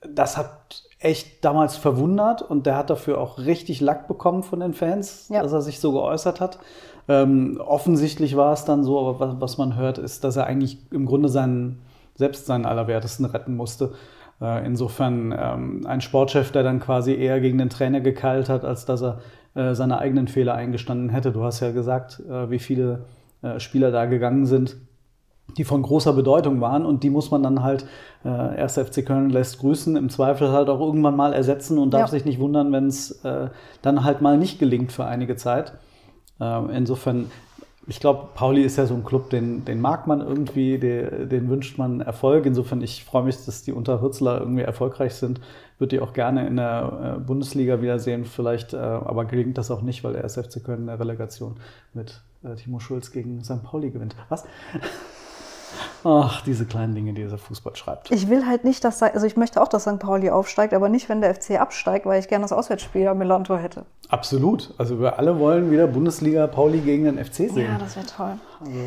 [0.00, 4.72] das hat echt damals verwundert und der hat dafür auch richtig Lack bekommen von den
[4.72, 5.42] Fans, ja.
[5.42, 6.58] dass er sich so geäußert hat.
[7.06, 10.78] Ähm, offensichtlich war es dann so, aber was, was, man hört, ist, dass er eigentlich
[10.90, 11.82] im Grunde seinen,
[12.14, 13.92] selbst seinen Allerwertesten retten musste.
[14.40, 18.86] Äh, insofern ähm, ein Sportchef, der dann quasi eher gegen den Trainer gekeilt hat, als
[18.86, 19.18] dass er
[19.56, 21.32] äh, seine eigenen Fehler eingestanden hätte.
[21.32, 23.06] Du hast ja gesagt, äh, wie viele
[23.42, 24.76] äh, Spieler da gegangen sind,
[25.56, 27.86] die von großer Bedeutung waren und die muss man dann halt,
[28.24, 28.78] äh, 1.
[28.78, 32.08] FC Köln lässt grüßen, im Zweifel halt auch irgendwann mal ersetzen und darf ja.
[32.08, 33.48] sich nicht wundern, wenn es äh,
[33.82, 35.72] dann halt mal nicht gelingt für einige Zeit.
[36.40, 37.30] Äh, insofern
[37.88, 41.48] ich glaube, Pauli ist ja so ein Club, den, den mag man irgendwie, den, den
[41.48, 42.44] wünscht man Erfolg.
[42.44, 45.40] Insofern, ich freue mich, dass die unter Hürzler irgendwie erfolgreich sind.
[45.78, 48.24] Würde die auch gerne in der äh, Bundesliga wiedersehen.
[48.24, 51.56] Vielleicht, äh, aber gelingt das auch nicht, weil der SFC Köln in der Relegation
[51.92, 53.62] mit äh, Timo Schulz gegen St.
[53.62, 54.16] Pauli gewinnt.
[54.28, 54.44] Was?
[56.04, 58.10] Ach, diese kleinen Dinge, die dieser Fußball schreibt.
[58.10, 59.98] Ich will halt nicht, dass, also ich möchte auch, dass St.
[59.98, 63.58] Pauli aufsteigt, aber nicht, wenn der FC absteigt, weil ich gerne das Auswärtsspiel am Melantor
[63.58, 63.84] hätte.
[64.08, 64.72] Absolut.
[64.78, 67.68] Also wir alle wollen wieder Bundesliga Pauli gegen den FC sehen.
[67.68, 68.38] Ja, das wäre toll.
[68.60, 68.80] Also.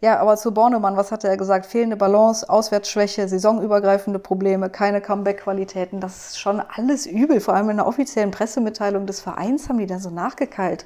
[0.00, 1.66] Ja, aber zu Bornemann, was hat er gesagt?
[1.66, 6.00] Fehlende Balance, Auswärtsschwäche, saisonübergreifende Probleme, keine Comeback-Qualitäten.
[6.00, 7.40] Das ist schon alles übel.
[7.40, 10.84] Vor allem in der offiziellen Pressemitteilung des Vereins haben die da so nachgekeilt.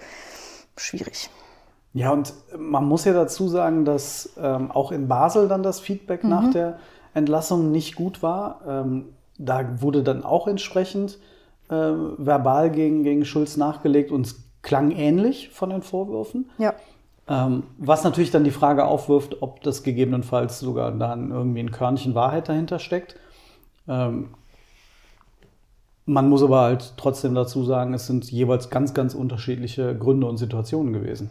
[0.78, 1.28] Schwierig.
[1.92, 6.24] Ja, und man muss ja dazu sagen, dass ähm, auch in Basel dann das Feedback
[6.24, 6.30] mhm.
[6.30, 6.78] nach der
[7.12, 8.60] Entlassung nicht gut war.
[8.66, 11.18] Ähm, da wurde dann auch entsprechend
[11.68, 16.50] äh, verbal gegen, gegen Schulz nachgelegt und es klang ähnlich von den Vorwürfen.
[16.56, 16.72] Ja.
[17.32, 22.14] Ähm, was natürlich dann die Frage aufwirft, ob das gegebenenfalls sogar dann irgendwie ein Körnchen
[22.14, 23.16] Wahrheit dahinter steckt.
[23.88, 24.34] Ähm,
[26.04, 30.36] man muss aber halt trotzdem dazu sagen, es sind jeweils ganz, ganz unterschiedliche Gründe und
[30.36, 31.30] Situationen gewesen.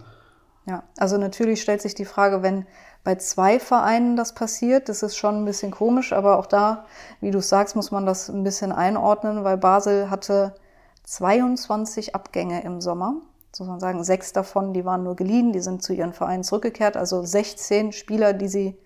[0.66, 2.66] Ja, also natürlich stellt sich die Frage, wenn
[3.04, 6.86] bei zwei Vereinen das passiert, das ist schon ein bisschen komisch, aber auch da,
[7.20, 10.56] wie du sagst, muss man das ein bisschen einordnen, weil Basel hatte
[11.04, 13.18] 22 Abgänge im Sommer.
[13.54, 16.96] So man sagen, sechs davon, die waren nur geliehen, die sind zu ihren Vereinen zurückgekehrt,
[16.96, 18.78] also 16 Spieler, die sie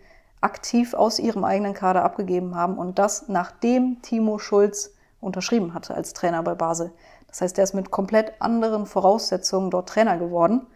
[0.41, 6.13] aktiv aus ihrem eigenen Kader abgegeben haben und das nachdem Timo Schulz unterschrieben hatte als
[6.13, 6.91] Trainer bei Basel.
[7.27, 10.67] Das heißt, er ist mit komplett anderen Voraussetzungen dort Trainer geworden.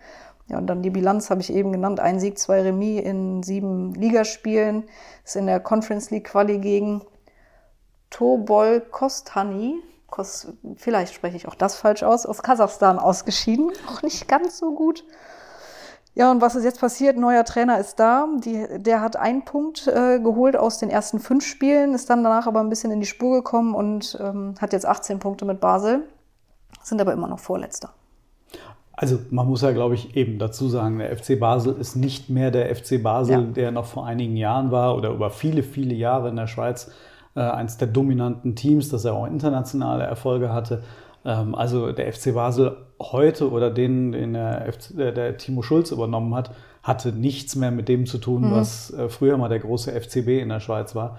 [0.47, 1.99] Ja, und dann die Bilanz habe ich eben genannt.
[1.99, 4.86] Ein Sieg, zwei Remis in sieben Ligaspielen.
[5.23, 7.04] Ist in der Conference League Quali gegen
[8.10, 9.75] Tobol Kostani.
[10.76, 12.26] Vielleicht spreche ich auch das falsch aus.
[12.26, 13.72] Aus Kasachstan ausgeschieden.
[13.88, 15.04] Auch nicht ganz so gut.
[16.15, 17.17] Ja, und was ist jetzt passiert?
[17.17, 18.28] Neuer Trainer ist da.
[18.43, 22.48] Die, der hat einen Punkt äh, geholt aus den ersten fünf Spielen, ist dann danach
[22.48, 26.04] aber ein bisschen in die Spur gekommen und ähm, hat jetzt 18 Punkte mit Basel,
[26.84, 27.93] sind aber immer noch Vorletzter.
[28.91, 32.52] Also man muss ja, glaube ich, eben dazu sagen, der FC Basel ist nicht mehr
[32.52, 33.41] der FC Basel, ja.
[33.41, 36.91] der noch vor einigen Jahren war oder über viele, viele Jahre in der Schweiz
[37.41, 40.84] eines der dominanten Teams, das ja auch internationale Erfolge hatte.
[41.25, 45.91] Ähm, also der FC Basel heute oder den, den der, FC, der, der, Timo Schulz
[45.91, 46.52] übernommen hat,
[46.84, 48.52] hatte nichts mehr mit dem zu tun, mhm.
[48.52, 51.17] was äh, früher mal der große FCB in der Schweiz war.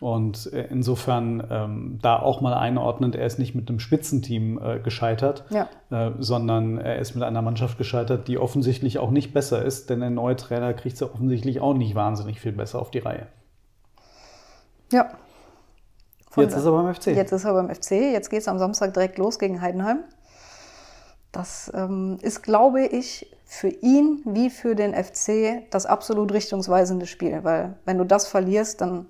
[0.00, 4.78] Und äh, insofern ähm, da auch mal einordnend, er ist nicht mit einem Spitzenteam äh,
[4.78, 5.68] gescheitert, Ja.
[5.90, 10.00] äh, sondern er ist mit einer Mannschaft gescheitert, die offensichtlich auch nicht besser ist, denn
[10.00, 13.26] der neue Trainer kriegt sie offensichtlich auch nicht wahnsinnig viel besser auf die Reihe.
[14.92, 15.10] Ja.
[16.30, 17.06] Von Jetzt ist er beim FC.
[17.08, 17.92] Jetzt ist er beim FC.
[17.92, 20.04] Jetzt geht es am Samstag direkt los gegen Heidenheim.
[21.32, 27.44] Das ähm, ist, glaube ich, für ihn wie für den FC das absolut richtungsweisende Spiel.
[27.44, 29.06] Weil wenn du das verlierst, dann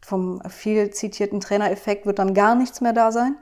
[0.00, 3.36] vom viel zitierten Trainereffekt wird dann gar nichts mehr da sein.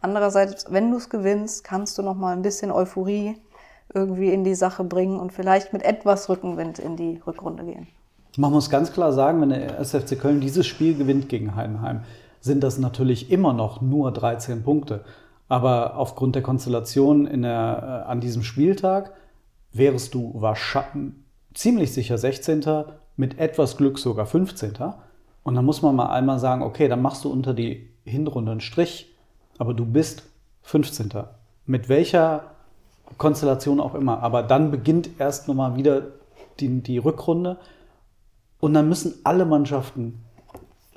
[0.00, 3.40] Andererseits, wenn du es gewinnst, kannst du noch mal ein bisschen Euphorie
[3.94, 7.88] irgendwie in die Sache bringen und vielleicht mit etwas Rückenwind in die Rückrunde gehen.
[8.36, 12.00] Man muss ganz klar sagen, wenn der SFC Köln dieses Spiel gewinnt gegen Heidenheim,
[12.40, 15.04] sind das natürlich immer noch nur 13 Punkte.
[15.48, 19.12] Aber aufgrund der Konstellation der, äh, an diesem Spieltag
[19.72, 21.14] wärst du wahrscheinlich
[21.54, 22.84] ziemlich sicher 16.
[23.16, 24.74] mit etwas Glück sogar 15.
[25.42, 28.60] Und dann muss man mal einmal sagen, okay, dann machst du unter die Hinrunde einen
[28.60, 29.14] Strich,
[29.58, 30.24] aber du bist
[30.62, 31.10] 15.
[31.64, 32.50] Mit welcher
[33.16, 34.22] Konstellation auch immer.
[34.22, 36.02] Aber dann beginnt erst nochmal wieder
[36.60, 37.56] die, die Rückrunde.
[38.60, 40.22] Und dann müssen alle Mannschaften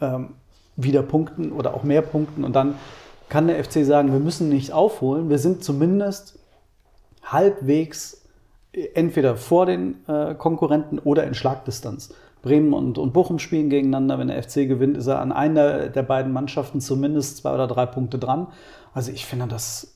[0.02, 0.36] ähm,
[0.76, 2.44] wieder punkten oder auch mehr punkten.
[2.44, 2.76] Und dann
[3.28, 5.30] kann der FC sagen, wir müssen nicht aufholen.
[5.30, 6.40] Wir sind zumindest
[7.24, 8.26] halbwegs
[8.94, 12.14] entweder vor den äh, Konkurrenten oder in Schlagdistanz.
[12.42, 14.18] Bremen und, und Bochum spielen gegeneinander.
[14.18, 17.86] Wenn der FC gewinnt, ist er an einer der beiden Mannschaften zumindest zwei oder drei
[17.86, 18.48] Punkte dran.
[18.94, 19.96] Also ich finde, das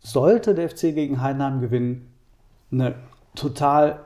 [0.00, 2.12] sollte der FC gegen Heidenheim gewinnen,
[2.70, 2.94] eine
[3.34, 4.00] total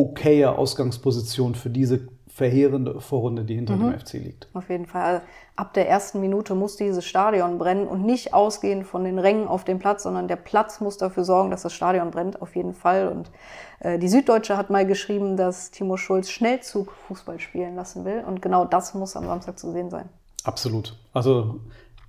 [0.00, 4.48] okaye Ausgangsposition für diese verheerende Vorrunde, die hinter dem FC liegt.
[4.54, 5.02] Auf jeden Fall.
[5.02, 9.46] Also ab der ersten Minute muss dieses Stadion brennen und nicht ausgehend von den Rängen
[9.46, 12.74] auf dem Platz, sondern der Platz muss dafür sorgen, dass das Stadion brennt, auf jeden
[12.74, 13.06] Fall.
[13.06, 13.30] Und
[13.78, 18.24] äh, die Süddeutsche hat mal geschrieben, dass Timo Schulz Schnellzug Fußball spielen lassen will.
[18.26, 20.08] Und genau das muss am Samstag zu sehen sein.
[20.42, 20.96] Absolut.
[21.12, 21.60] Also,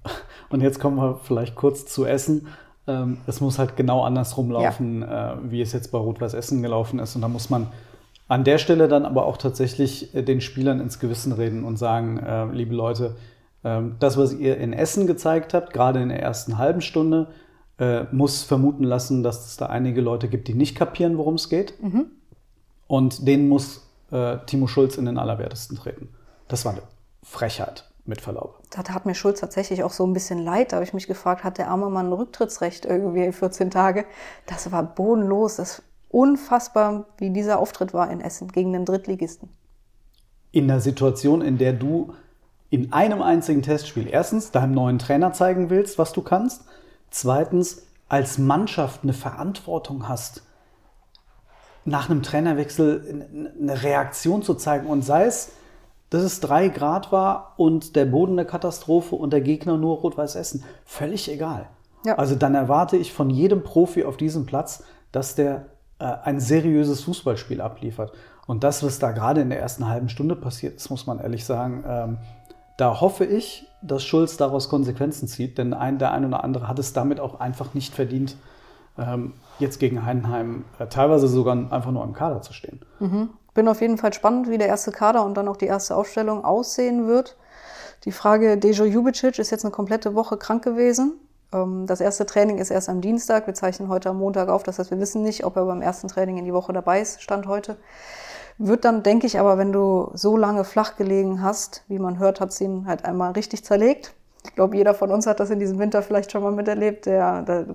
[0.50, 2.48] und jetzt kommen wir vielleicht kurz zu Essen.
[2.88, 7.00] Ähm, es muss halt genau andersrum laufen, äh, wie es jetzt bei Rot-Weiß Essen gelaufen
[7.00, 7.16] ist.
[7.16, 7.68] Und da muss man
[8.28, 12.18] an der Stelle dann aber auch tatsächlich äh, den Spielern ins Gewissen reden und sagen,
[12.18, 13.16] äh, liebe Leute,
[13.64, 17.28] äh, das, was ihr in Essen gezeigt habt, gerade in der ersten halben Stunde,
[18.14, 21.74] muss vermuten lassen, dass es da einige Leute gibt, die nicht kapieren, worum es geht.
[22.88, 23.86] Und denen muss
[24.46, 26.08] Timo Schulz in den Allerwertesten treten.
[26.48, 26.84] Das war eine
[27.22, 28.60] Frechheit, mit Verlaub.
[28.70, 30.72] Da tat mir Schulz tatsächlich auch so ein bisschen leid.
[30.72, 34.06] Da habe ich mich gefragt, hat der arme Mann ein Rücktrittsrecht irgendwie 14 Tage?
[34.46, 35.56] Das war bodenlos.
[35.58, 39.50] Das ist unfassbar, wie dieser Auftritt war in Essen gegen den Drittligisten.
[40.52, 42.14] in der Situation, in der du
[42.70, 46.64] in einem einzigen Testspiel erstens deinem neuen Trainer zeigen willst, was du kannst,
[47.10, 50.44] zweitens als Mannschaft eine Verantwortung hast,
[51.84, 55.52] nach einem Trainerwechsel eine Reaktion zu zeigen und sei es,
[56.16, 60.36] dass es drei Grad war und der Boden eine Katastrophe und der Gegner nur Rot-Weiß
[60.36, 60.64] Essen.
[60.86, 61.68] Völlig egal.
[62.06, 62.16] Ja.
[62.16, 65.66] Also dann erwarte ich von jedem Profi auf diesem Platz, dass der
[66.00, 68.14] äh, ein seriöses Fußballspiel abliefert.
[68.48, 71.46] Und das, was da gerade in der ersten halben Stunde passiert ist, muss man ehrlich
[71.46, 72.18] sagen, ähm,
[72.78, 76.80] da hoffe ich, dass Schulz daraus Konsequenzen zieht, denn ein, der ein oder andere hat
[76.80, 78.36] es damit auch einfach nicht verdient,
[78.98, 82.82] ähm, jetzt gegen Heidenheim äh, teilweise sogar einfach nur im Kader zu stehen.
[83.56, 86.44] Bin auf jeden Fall spannend, wie der erste Kader und dann auch die erste Aufstellung
[86.46, 87.38] aussehen wird.
[88.04, 91.14] Die Frage, Dejo Jubicic ist jetzt eine komplette Woche krank gewesen.
[91.54, 93.48] Ähm, Das erste Training ist erst am Dienstag.
[93.48, 94.64] Wir zeichnen heute am Montag auf.
[94.64, 97.22] Das heißt, wir wissen nicht, ob er beim ersten Training in die Woche dabei ist,
[97.22, 97.78] Stand heute.
[98.58, 102.40] Wird dann, denke ich, aber wenn du so lange flach gelegen hast, wie man hört,
[102.42, 104.14] hat es ihn halt einmal richtig zerlegt.
[104.44, 107.06] Ich glaube, jeder von uns hat das in diesem Winter vielleicht schon mal miterlebt.
[107.06, 107.66] Der, der,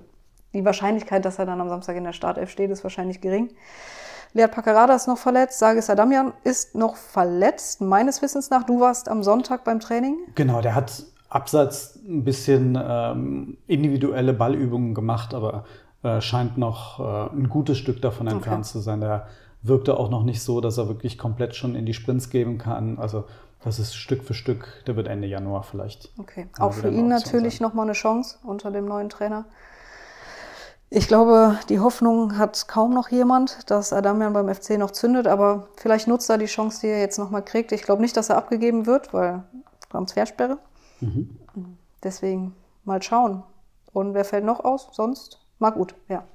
[0.53, 3.49] die Wahrscheinlichkeit, dass er dann am Samstag in der Startelf steht, ist wahrscheinlich gering.
[4.33, 5.59] Lead Paccarada ist noch verletzt.
[5.59, 8.63] Sagis Adamian ist noch verletzt, meines Wissens nach.
[8.63, 10.17] Du warst am Sonntag beim Training.
[10.35, 15.65] Genau, der hat abseits ein bisschen ähm, individuelle Ballübungen gemacht, aber
[16.03, 19.01] äh, scheint noch äh, ein gutes Stück davon entfernt zu sein.
[19.01, 19.27] Der
[19.61, 22.97] wirkte auch noch nicht so, dass er wirklich komplett schon in die Sprints geben kann.
[22.99, 23.25] Also
[23.63, 26.09] das ist Stück für Stück, der wird Ende Januar vielleicht.
[26.17, 26.47] Okay.
[26.57, 29.45] Auch für ihn natürlich nochmal eine Chance unter dem neuen Trainer.
[30.93, 35.69] Ich glaube, die Hoffnung hat kaum noch jemand, dass Adamian beim FC noch zündet, aber
[35.77, 37.71] vielleicht nutzt er die Chance, die er jetzt nochmal kriegt.
[37.71, 39.41] Ich glaube nicht, dass er abgegeben wird, weil
[39.89, 40.57] Transfersperre.
[40.99, 41.37] Mhm.
[42.03, 43.43] Deswegen mal schauen.
[43.93, 44.89] Und wer fällt noch aus?
[44.91, 45.39] Sonst?
[45.59, 46.25] Mal gut, ja.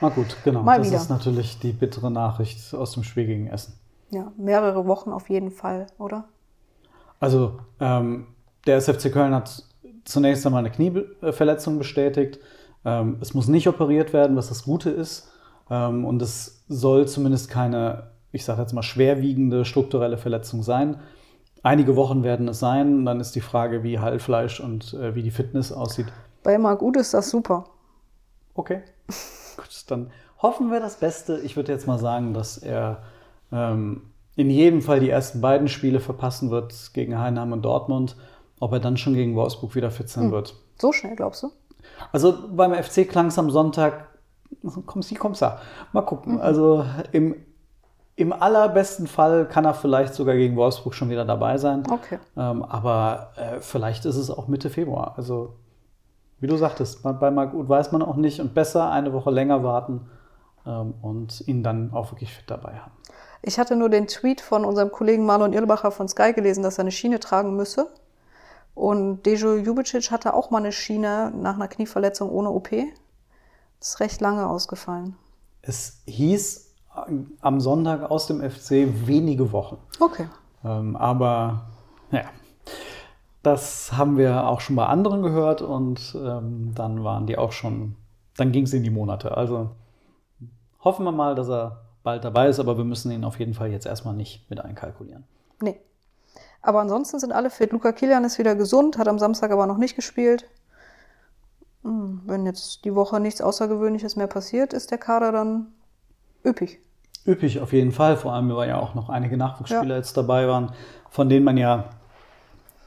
[0.00, 0.62] Na gut, genau.
[0.62, 0.96] Mal das wieder.
[0.96, 3.74] ist natürlich die bittere Nachricht aus dem Spiel gegen Essen.
[4.08, 6.24] Ja, mehrere Wochen auf jeden Fall, oder?
[7.20, 8.28] Also ähm,
[8.66, 9.64] der SFC Köln hat
[10.04, 12.38] zunächst einmal eine Knieverletzung bestätigt.
[12.88, 15.30] Ähm, es muss nicht operiert werden, was das Gute ist.
[15.70, 20.98] Ähm, und es soll zumindest keine, ich sage jetzt mal, schwerwiegende strukturelle Verletzung sein.
[21.62, 23.04] Einige Wochen werden es sein.
[23.04, 26.06] Dann ist die Frage, wie Heilfleisch und äh, wie die Fitness aussieht.
[26.42, 27.64] Bei Marc Uth ist das super.
[28.54, 28.80] Okay.
[29.56, 31.40] Gut, dann hoffen wir das Beste.
[31.40, 33.02] Ich würde jetzt mal sagen, dass er
[33.52, 34.02] ähm,
[34.36, 38.16] in jedem Fall die ersten beiden Spiele verpassen wird gegen Heinheim und Dortmund.
[38.60, 40.32] Ob er dann schon gegen Wolfsburg wieder fit sein hm.
[40.32, 40.54] wird.
[40.80, 41.50] So schnell, glaubst du?
[42.12, 44.08] Also beim FC klang es am Sonntag,
[44.86, 45.58] kommst du, kommst du.
[45.92, 46.34] Mal gucken.
[46.34, 46.40] Mhm.
[46.40, 47.36] Also im,
[48.16, 51.84] im allerbesten Fall kann er vielleicht sogar gegen Wolfsburg schon wieder dabei sein.
[51.90, 52.18] Okay.
[52.36, 55.14] Ähm, aber äh, vielleicht ist es auch Mitte Februar.
[55.16, 55.54] Also
[56.40, 60.08] wie du sagtest, bei Marc weiß man auch nicht und besser eine Woche länger warten
[60.66, 62.92] ähm, und ihn dann auch wirklich fit dabei haben.
[63.42, 66.82] Ich hatte nur den Tweet von unserem Kollegen Marlon Irlbacher von Sky gelesen, dass er
[66.82, 67.88] eine Schiene tragen müsse.
[68.78, 72.70] Und Dejo Jubicic hatte auch mal eine Schiene nach einer Knieverletzung ohne OP.
[73.80, 75.16] Das ist recht lange ausgefallen.
[75.62, 76.76] Es hieß
[77.40, 79.78] am Sonntag aus dem FC wenige Wochen.
[79.98, 80.28] Okay.
[80.64, 81.66] Ähm, aber
[82.12, 82.26] ja,
[83.42, 87.96] das haben wir auch schon bei anderen gehört und ähm, dann waren die auch schon,
[88.36, 89.36] dann ging es in die Monate.
[89.36, 89.70] Also
[90.84, 93.72] hoffen wir mal, dass er bald dabei ist, aber wir müssen ihn auf jeden Fall
[93.72, 95.24] jetzt erstmal nicht mit einkalkulieren.
[95.60, 95.80] Nee.
[96.62, 97.72] Aber ansonsten sind alle fit.
[97.72, 100.48] Luca Kilian ist wieder gesund, hat am Samstag aber noch nicht gespielt.
[101.84, 105.68] Hm, wenn jetzt die Woche nichts Außergewöhnliches mehr passiert, ist der Kader dann
[106.44, 106.80] üppig.
[107.26, 109.96] Üppig auf jeden Fall, vor allem, weil ja auch noch einige Nachwuchsspieler ja.
[109.96, 110.72] jetzt dabei waren,
[111.10, 111.84] von denen man ja,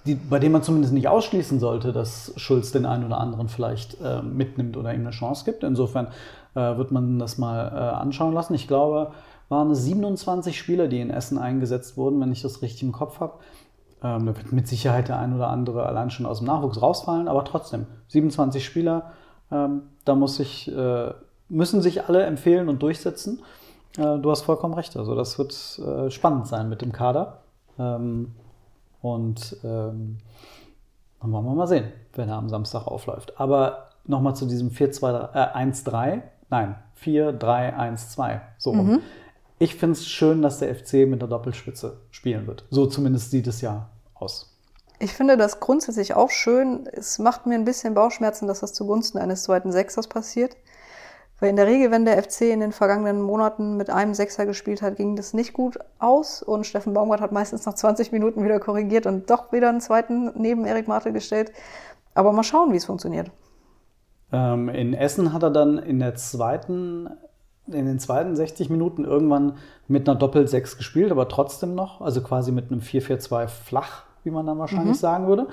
[0.06, 4.02] die, bei denen man zumindest nicht ausschließen sollte, dass Schulz den einen oder anderen vielleicht
[4.02, 5.64] äh, mitnimmt oder ihm eine Chance gibt.
[5.64, 6.08] Insofern
[6.56, 8.56] äh, wird man das mal äh, anschauen lassen.
[8.56, 9.12] Ich glaube,
[9.48, 13.20] waren es 27 Spieler, die in Essen eingesetzt wurden, wenn ich das richtig im Kopf
[13.20, 13.34] habe.
[14.04, 17.28] Ähm, da wird mit Sicherheit der ein oder andere allein schon aus dem Nachwuchs rausfallen,
[17.28, 19.12] aber trotzdem, 27 Spieler,
[19.52, 21.12] ähm, da muss ich, äh,
[21.50, 23.42] müssen sich alle empfehlen und durchsetzen.
[23.98, 27.40] Äh, du hast vollkommen recht, also das wird äh, spannend sein mit dem Kader.
[27.78, 28.34] Ähm,
[29.02, 30.18] und ähm,
[31.22, 33.40] dann wollen wir mal sehen, wenn er am Samstag aufläuft.
[33.40, 38.88] Aber nochmal zu diesem 4-2-1-3, äh, nein, 4-3-1-2, so rum.
[38.88, 39.00] Mhm.
[39.62, 42.66] Ich finde es schön, dass der FC mit der Doppelspitze spielen wird.
[42.72, 44.58] So zumindest sieht es ja aus.
[44.98, 46.90] Ich finde das grundsätzlich auch schön.
[46.92, 50.58] Es macht mir ein bisschen Bauchschmerzen, dass das zugunsten eines zweiten Sechsers passiert.
[51.40, 54.82] Weil in der Regel, wenn der FC in den vergangenen Monaten mit einem Sechser gespielt
[54.82, 56.42] hat, ging das nicht gut aus.
[56.42, 60.32] Und Steffen Baumgart hat meistens nach 20 Minuten wieder korrigiert und doch wieder einen zweiten
[60.42, 61.52] neben Erik Marte gestellt.
[62.16, 63.30] Aber mal schauen, wie es funktioniert.
[64.34, 67.12] Ähm, in Essen hat er dann in der zweiten
[67.68, 72.52] in den zweiten 60 Minuten irgendwann mit einer Doppel-6 gespielt, aber trotzdem noch, also quasi
[72.52, 75.00] mit einem 4-4-2 flach, wie man dann wahrscheinlich mhm.
[75.00, 75.48] sagen würde.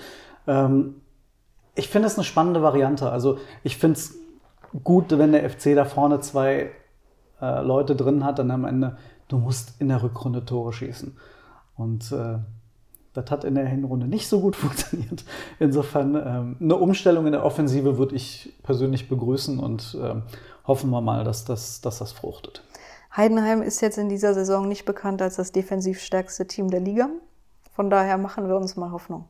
[0.46, 0.96] Ähm,
[1.74, 3.10] ich finde es eine spannende Variante.
[3.10, 4.16] Also ich finde es
[4.82, 6.70] gut, wenn der FC da vorne zwei
[7.40, 8.96] äh, Leute drin hat, dann am Ende,
[9.28, 11.16] du musst in der Rückrunde Tore schießen.
[11.76, 12.38] Und äh,
[13.14, 15.24] das hat in der Hinrunde nicht so gut funktioniert.
[15.58, 20.22] Insofern ähm, eine Umstellung in der Offensive würde ich persönlich begrüßen und ähm,
[20.68, 22.62] hoffen wir mal, dass das, dass das fruchtet.
[23.16, 27.08] Heidenheim ist jetzt in dieser Saison nicht bekannt als das defensiv stärkste Team der Liga.
[27.72, 29.24] Von daher machen wir uns mal Hoffnung.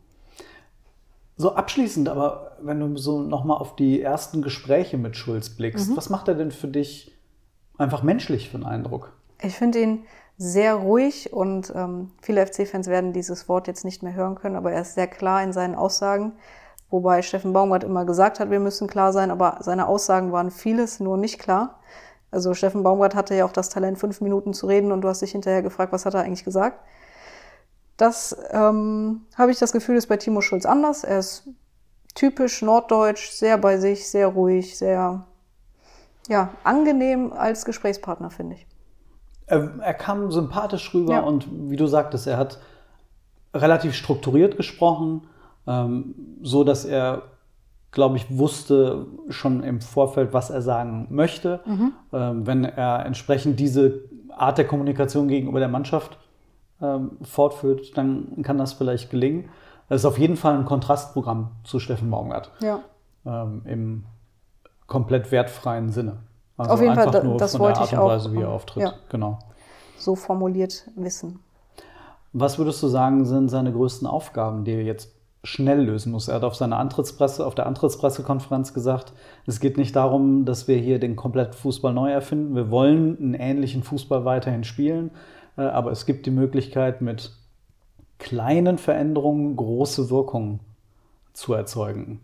[1.37, 5.97] So abschließend, aber wenn du so nochmal auf die ersten Gespräche mit Schulz blickst, mhm.
[5.97, 7.17] was macht er denn für dich
[7.79, 9.13] einfach menschlich für einen Eindruck?
[9.41, 10.05] Ich finde ihn
[10.37, 14.73] sehr ruhig und ähm, viele FC-Fans werden dieses Wort jetzt nicht mehr hören können, aber
[14.73, 16.33] er ist sehr klar in seinen Aussagen.
[16.91, 21.01] Wobei Steffen Baumgart immer gesagt hat, wir müssen klar sein, aber seine Aussagen waren vieles,
[21.01, 21.81] nur nicht klar.
[22.31, 25.21] Also Steffen Baumgart hatte ja auch das Talent, fünf Minuten zu reden und du hast
[25.21, 26.81] dich hinterher gefragt, was hat er eigentlich gesagt.
[27.97, 31.05] Das ähm, habe ich das Gefühl, ist bei Timo Schulz anders.
[31.05, 31.49] Er ist
[32.15, 35.27] typisch norddeutsch, sehr bei sich, sehr ruhig, sehr
[36.29, 38.67] ja, angenehm als Gesprächspartner, finde ich.
[39.47, 41.21] Er, er, kam sympathisch rüber ja.
[41.21, 42.61] und wie du sagtest, er hat
[43.55, 45.27] relativ strukturiert gesprochen
[45.69, 47.23] ähm, so dass er,
[47.91, 51.61] glaube ich, wusste schon im Vorfeld, was er sagen möchte.
[51.67, 51.93] Mhm.
[52.13, 54.01] Ähm, wenn er entsprechend diese
[54.37, 56.19] Art der Kommunikation gegenüber der Mannschaft
[56.81, 59.51] ähm, fortführt, dann kann das vielleicht gelingen.
[59.89, 62.51] Das ist auf jeden Fall ein Kontrastprogramm zu Steffen Baumgart.
[62.61, 62.81] Ja.
[63.27, 64.05] Ähm, Im
[64.87, 66.19] komplett wertfreien Sinne.
[66.57, 68.83] Also auf jeden Fall, nur das von wollte der Art und Weise, wie er auftritt.
[68.83, 68.95] Ja.
[69.11, 69.39] Genau.
[69.97, 71.41] So formuliert wissen.
[72.33, 76.29] Was würdest du sagen, sind seine größten Aufgaben, die er jetzt schnell lösen muss.
[76.29, 79.13] Er hat auf seiner Antrittspresse, auf der Antrittspressekonferenz gesagt,
[79.47, 82.55] es geht nicht darum, dass wir hier den kompletten Fußball neu erfinden.
[82.55, 85.11] Wir wollen einen ähnlichen Fußball weiterhin spielen,
[85.57, 87.33] äh, aber es gibt die Möglichkeit, mit
[88.19, 90.61] kleinen Veränderungen große Wirkungen
[91.33, 92.21] zu erzeugen.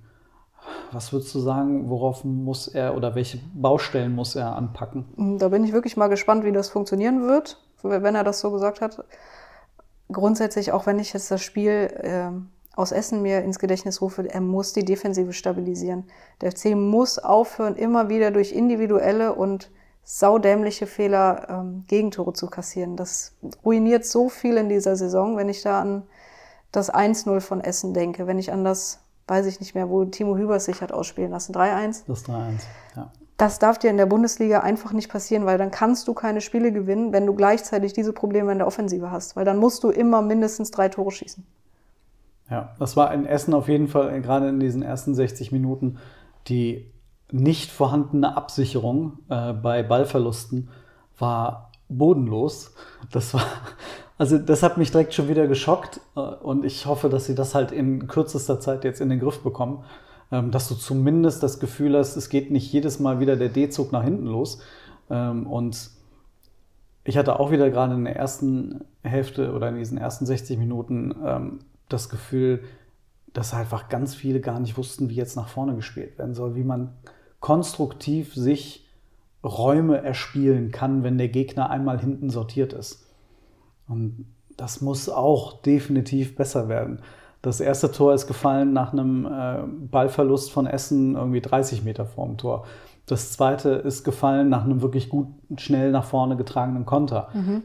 [0.92, 5.38] Was würdest du sagen, worauf muss er oder welche Baustellen muss er anpacken?
[5.38, 8.80] Da bin ich wirklich mal gespannt, wie das funktionieren wird, wenn er das so gesagt
[8.80, 9.04] hat.
[10.10, 12.30] grundsätzlich, auch wenn ich jetzt das Spiel äh,
[12.76, 16.04] aus Essen mir ins Gedächtnis rufe, er muss die Defensive stabilisieren.
[16.40, 19.70] Der FC muss aufhören, immer wieder durch individuelle und
[20.02, 22.96] saudämliche Fehler ähm, Gegentore zu kassieren.
[22.96, 23.32] Das
[23.64, 26.02] ruiniert so viel in dieser Saison, wenn ich da an
[26.72, 30.36] das 1-0 von Essen denke, wenn ich an das, weiß ich nicht mehr, wo Timo
[30.36, 32.02] Hübers sich hat ausspielen lassen, 3-1.
[32.06, 32.62] Das 3-1,
[32.96, 33.10] ja.
[33.36, 36.70] Das darf dir in der Bundesliga einfach nicht passieren, weil dann kannst du keine Spiele
[36.70, 40.22] gewinnen, wenn du gleichzeitig diese Probleme in der Offensive hast, weil dann musst du immer
[40.22, 41.44] mindestens drei Tore schießen.
[42.50, 45.98] Ja, das war in Essen auf jeden Fall, gerade in diesen ersten 60 Minuten,
[46.48, 46.92] die
[47.32, 50.68] nicht vorhandene Absicherung äh, bei Ballverlusten
[51.18, 52.74] war bodenlos.
[53.10, 53.44] Das war,
[54.18, 57.54] also das hat mich direkt schon wieder geschockt äh, und ich hoffe, dass sie das
[57.54, 59.84] halt in kürzester Zeit jetzt in den Griff bekommen,
[60.30, 63.90] ähm, dass du zumindest das Gefühl hast, es geht nicht jedes Mal wieder der D-Zug
[63.90, 64.60] nach hinten los.
[65.08, 65.90] Ähm, und
[67.04, 71.14] ich hatte auch wieder gerade in der ersten Hälfte oder in diesen ersten 60 Minuten
[71.24, 71.58] ähm,
[71.88, 72.62] das Gefühl,
[73.32, 76.64] dass einfach ganz viele gar nicht wussten, wie jetzt nach vorne gespielt werden soll, wie
[76.64, 76.92] man
[77.40, 78.86] konstruktiv sich
[79.42, 83.06] Räume erspielen kann, wenn der Gegner einmal hinten sortiert ist.
[83.88, 84.26] Und
[84.56, 87.00] das muss auch definitiv besser werden.
[87.42, 92.38] Das erste Tor ist gefallen nach einem äh, Ballverlust von Essen irgendwie 30 Meter vorm
[92.38, 92.64] Tor.
[93.04, 95.26] Das zweite ist gefallen nach einem wirklich gut
[95.58, 97.28] schnell nach vorne getragenen Konter.
[97.34, 97.62] Mhm.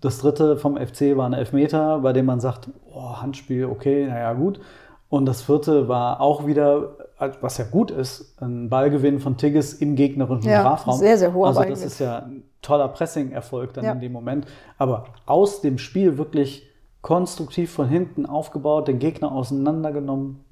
[0.00, 4.32] Das dritte vom FC war ein Elfmeter, bei dem man sagt, oh, Handspiel, okay, naja,
[4.32, 4.60] gut.
[5.08, 6.96] Und das vierte war auch wieder,
[7.40, 10.98] was ja gut ist, ein Ballgewinn von Tigges im gegnerischen ja, Strafraum.
[10.98, 13.92] Sehr, sehr hoher Also das ist ja ein toller Pressing-Erfolg dann ja.
[13.92, 14.46] in dem Moment.
[14.76, 16.68] Aber aus dem Spiel wirklich
[17.00, 20.44] konstruktiv von hinten aufgebaut, den Gegner auseinandergenommen,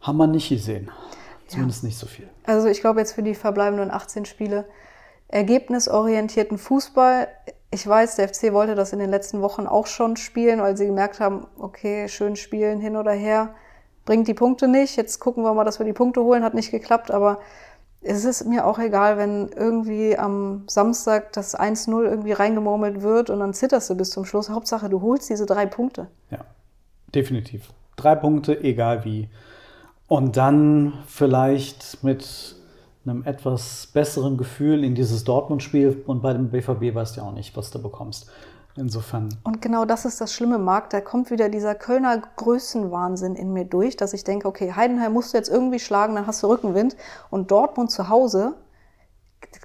[0.00, 0.90] haben wir nicht gesehen.
[1.46, 1.86] Zumindest ja.
[1.86, 2.28] nicht so viel.
[2.44, 4.66] Also ich glaube jetzt für die verbleibenden 18 Spiele,
[5.28, 7.28] ergebnisorientierten Fußball
[7.72, 10.86] ich weiß, der FC wollte das in den letzten Wochen auch schon spielen, weil sie
[10.86, 13.54] gemerkt haben, okay, schön spielen hin oder her,
[14.04, 14.96] bringt die Punkte nicht.
[14.96, 17.40] Jetzt gucken wir mal, dass wir die Punkte holen, hat nicht geklappt, aber
[18.02, 23.40] es ist mir auch egal, wenn irgendwie am Samstag das 1-0 irgendwie reingemurmelt wird und
[23.40, 24.50] dann zitterst du bis zum Schluss.
[24.50, 26.08] Hauptsache, du holst diese drei Punkte.
[26.30, 26.40] Ja,
[27.14, 27.70] definitiv.
[27.96, 29.30] Drei Punkte, egal wie.
[30.08, 32.56] Und dann vielleicht mit
[33.04, 37.34] einem etwas besseren Gefühl in dieses Dortmund-Spiel und bei dem BVB weißt du ja auch
[37.34, 38.30] nicht, was du bekommst.
[38.74, 39.28] Insofern.
[39.44, 40.88] Und genau das ist das Schlimme, Marc.
[40.90, 45.34] Da kommt wieder dieser Kölner Größenwahnsinn in mir durch, dass ich denke, okay, Heidenheim musst
[45.34, 46.96] du jetzt irgendwie schlagen, dann hast du Rückenwind.
[47.28, 48.54] Und Dortmund zu Hause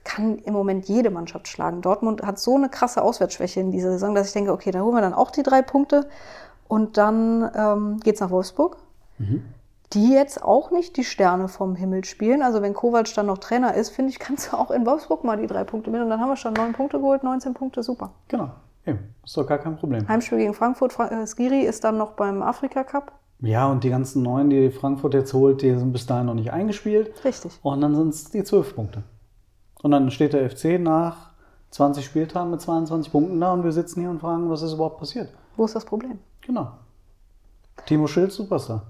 [0.03, 1.81] kann im Moment jede Mannschaft schlagen.
[1.81, 4.95] Dortmund hat so eine krasse Auswärtsschwäche in dieser Saison, dass ich denke, okay, da holen
[4.95, 6.09] wir dann auch die drei Punkte.
[6.67, 8.77] Und dann ähm, geht's nach Wolfsburg.
[9.19, 9.45] Mhm
[9.93, 12.41] die jetzt auch nicht die Sterne vom Himmel spielen.
[12.41, 15.37] Also wenn Kovac dann noch Trainer ist, finde ich, kannst du auch in Wolfsburg mal
[15.37, 16.01] die drei Punkte mit.
[16.01, 18.11] Und dann haben wir schon neun Punkte geholt, 19 Punkte, super.
[18.27, 18.49] Genau,
[18.85, 19.13] eben.
[19.23, 20.07] Ist doch gar kein Problem.
[20.07, 20.93] Heimspiel gegen Frankfurt.
[20.93, 23.13] Fra äh, Skiri ist dann noch beim Afrika Cup.
[23.39, 26.51] Ja, und die ganzen neun, die Frankfurt jetzt holt, die sind bis dahin noch nicht
[26.51, 27.23] eingespielt.
[27.23, 27.59] Richtig.
[27.61, 29.03] Und dann sind es die zwölf Punkte.
[29.83, 31.31] Und dann steht der FC nach
[31.69, 34.97] 20 Spieltagen mit 22 Punkten da und wir sitzen hier und fragen, was ist überhaupt
[34.97, 35.29] passiert.
[35.55, 36.17] Wo ist das Problem?
[36.41, 36.71] Genau.
[37.85, 38.83] Timo Schild, Superstar.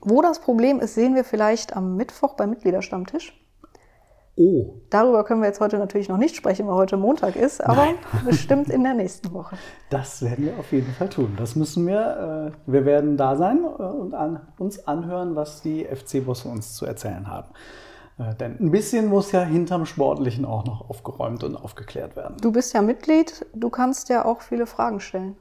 [0.00, 3.38] Wo das Problem ist, sehen wir vielleicht am Mittwoch beim Mitgliederstammtisch.
[4.34, 4.76] Oh.
[4.88, 7.94] Darüber können wir jetzt heute natürlich noch nicht sprechen, weil heute Montag ist, aber Nein.
[8.24, 9.56] bestimmt in der nächsten Woche.
[9.90, 11.34] Das werden wir auf jeden Fall tun.
[11.36, 12.52] Das müssen wir.
[12.66, 16.86] Äh, wir werden da sein äh, und an, uns anhören, was die FC-Bosse uns zu
[16.86, 17.48] erzählen haben.
[18.18, 22.36] Äh, denn ein bisschen muss ja hinterm Sportlichen auch noch aufgeräumt und aufgeklärt werden.
[22.40, 25.36] Du bist ja Mitglied, du kannst ja auch viele Fragen stellen.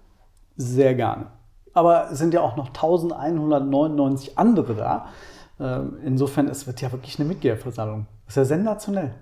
[0.58, 1.28] Sehr gerne.
[1.74, 5.08] Aber es sind ja auch noch 1199 andere da.
[5.60, 8.08] Ähm, insofern, es wird ja wirklich eine Mitgliederversammlung.
[8.26, 9.14] Das ist ja sensationell.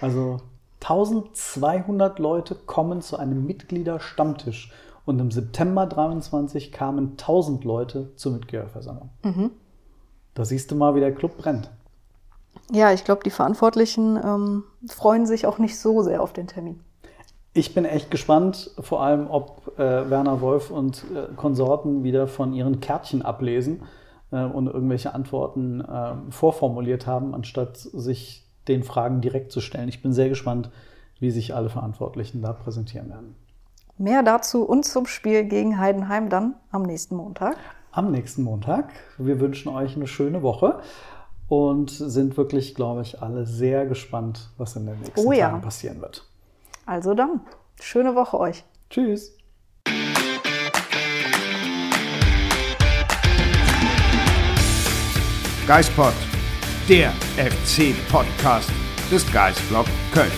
[0.00, 0.38] Also
[0.80, 4.72] 1200 Leute kommen zu einem Mitgliederstammtisch.
[5.04, 9.08] Und im September 23 kamen 1000 Leute zur Mitgliederversammlung.
[9.22, 9.50] Mhm.
[10.34, 11.70] Da siehst du mal, wie der Club brennt.
[12.70, 16.84] Ja, ich glaube, die Verantwortlichen ähm, freuen sich auch nicht so sehr auf den Termin.
[17.58, 22.52] Ich bin echt gespannt, vor allem, ob äh, Werner Wolf und äh, Konsorten wieder von
[22.52, 23.82] ihren Kärtchen ablesen
[24.30, 29.88] äh, und irgendwelche Antworten ähm, vorformuliert haben, anstatt sich den Fragen direkt zu stellen.
[29.88, 30.70] Ich bin sehr gespannt,
[31.18, 33.34] wie sich alle Verantwortlichen da präsentieren werden.
[33.96, 37.56] Mehr dazu und zum Spiel gegen Heidenheim dann am nächsten Montag.
[37.90, 38.92] Am nächsten Montag.
[39.18, 40.78] Wir wünschen euch eine schöne Woche
[41.48, 45.58] und sind wirklich, glaube ich, alle sehr gespannt, was in den nächsten oh, Tagen ja.
[45.58, 46.27] passieren wird.
[46.88, 47.42] Also dann,
[47.82, 48.64] schöne Woche euch.
[48.88, 49.36] Tschüss.
[55.66, 56.14] Geispod,
[56.88, 58.70] der FC-Podcast
[59.12, 59.84] des Geistblog
[60.14, 60.32] Köln.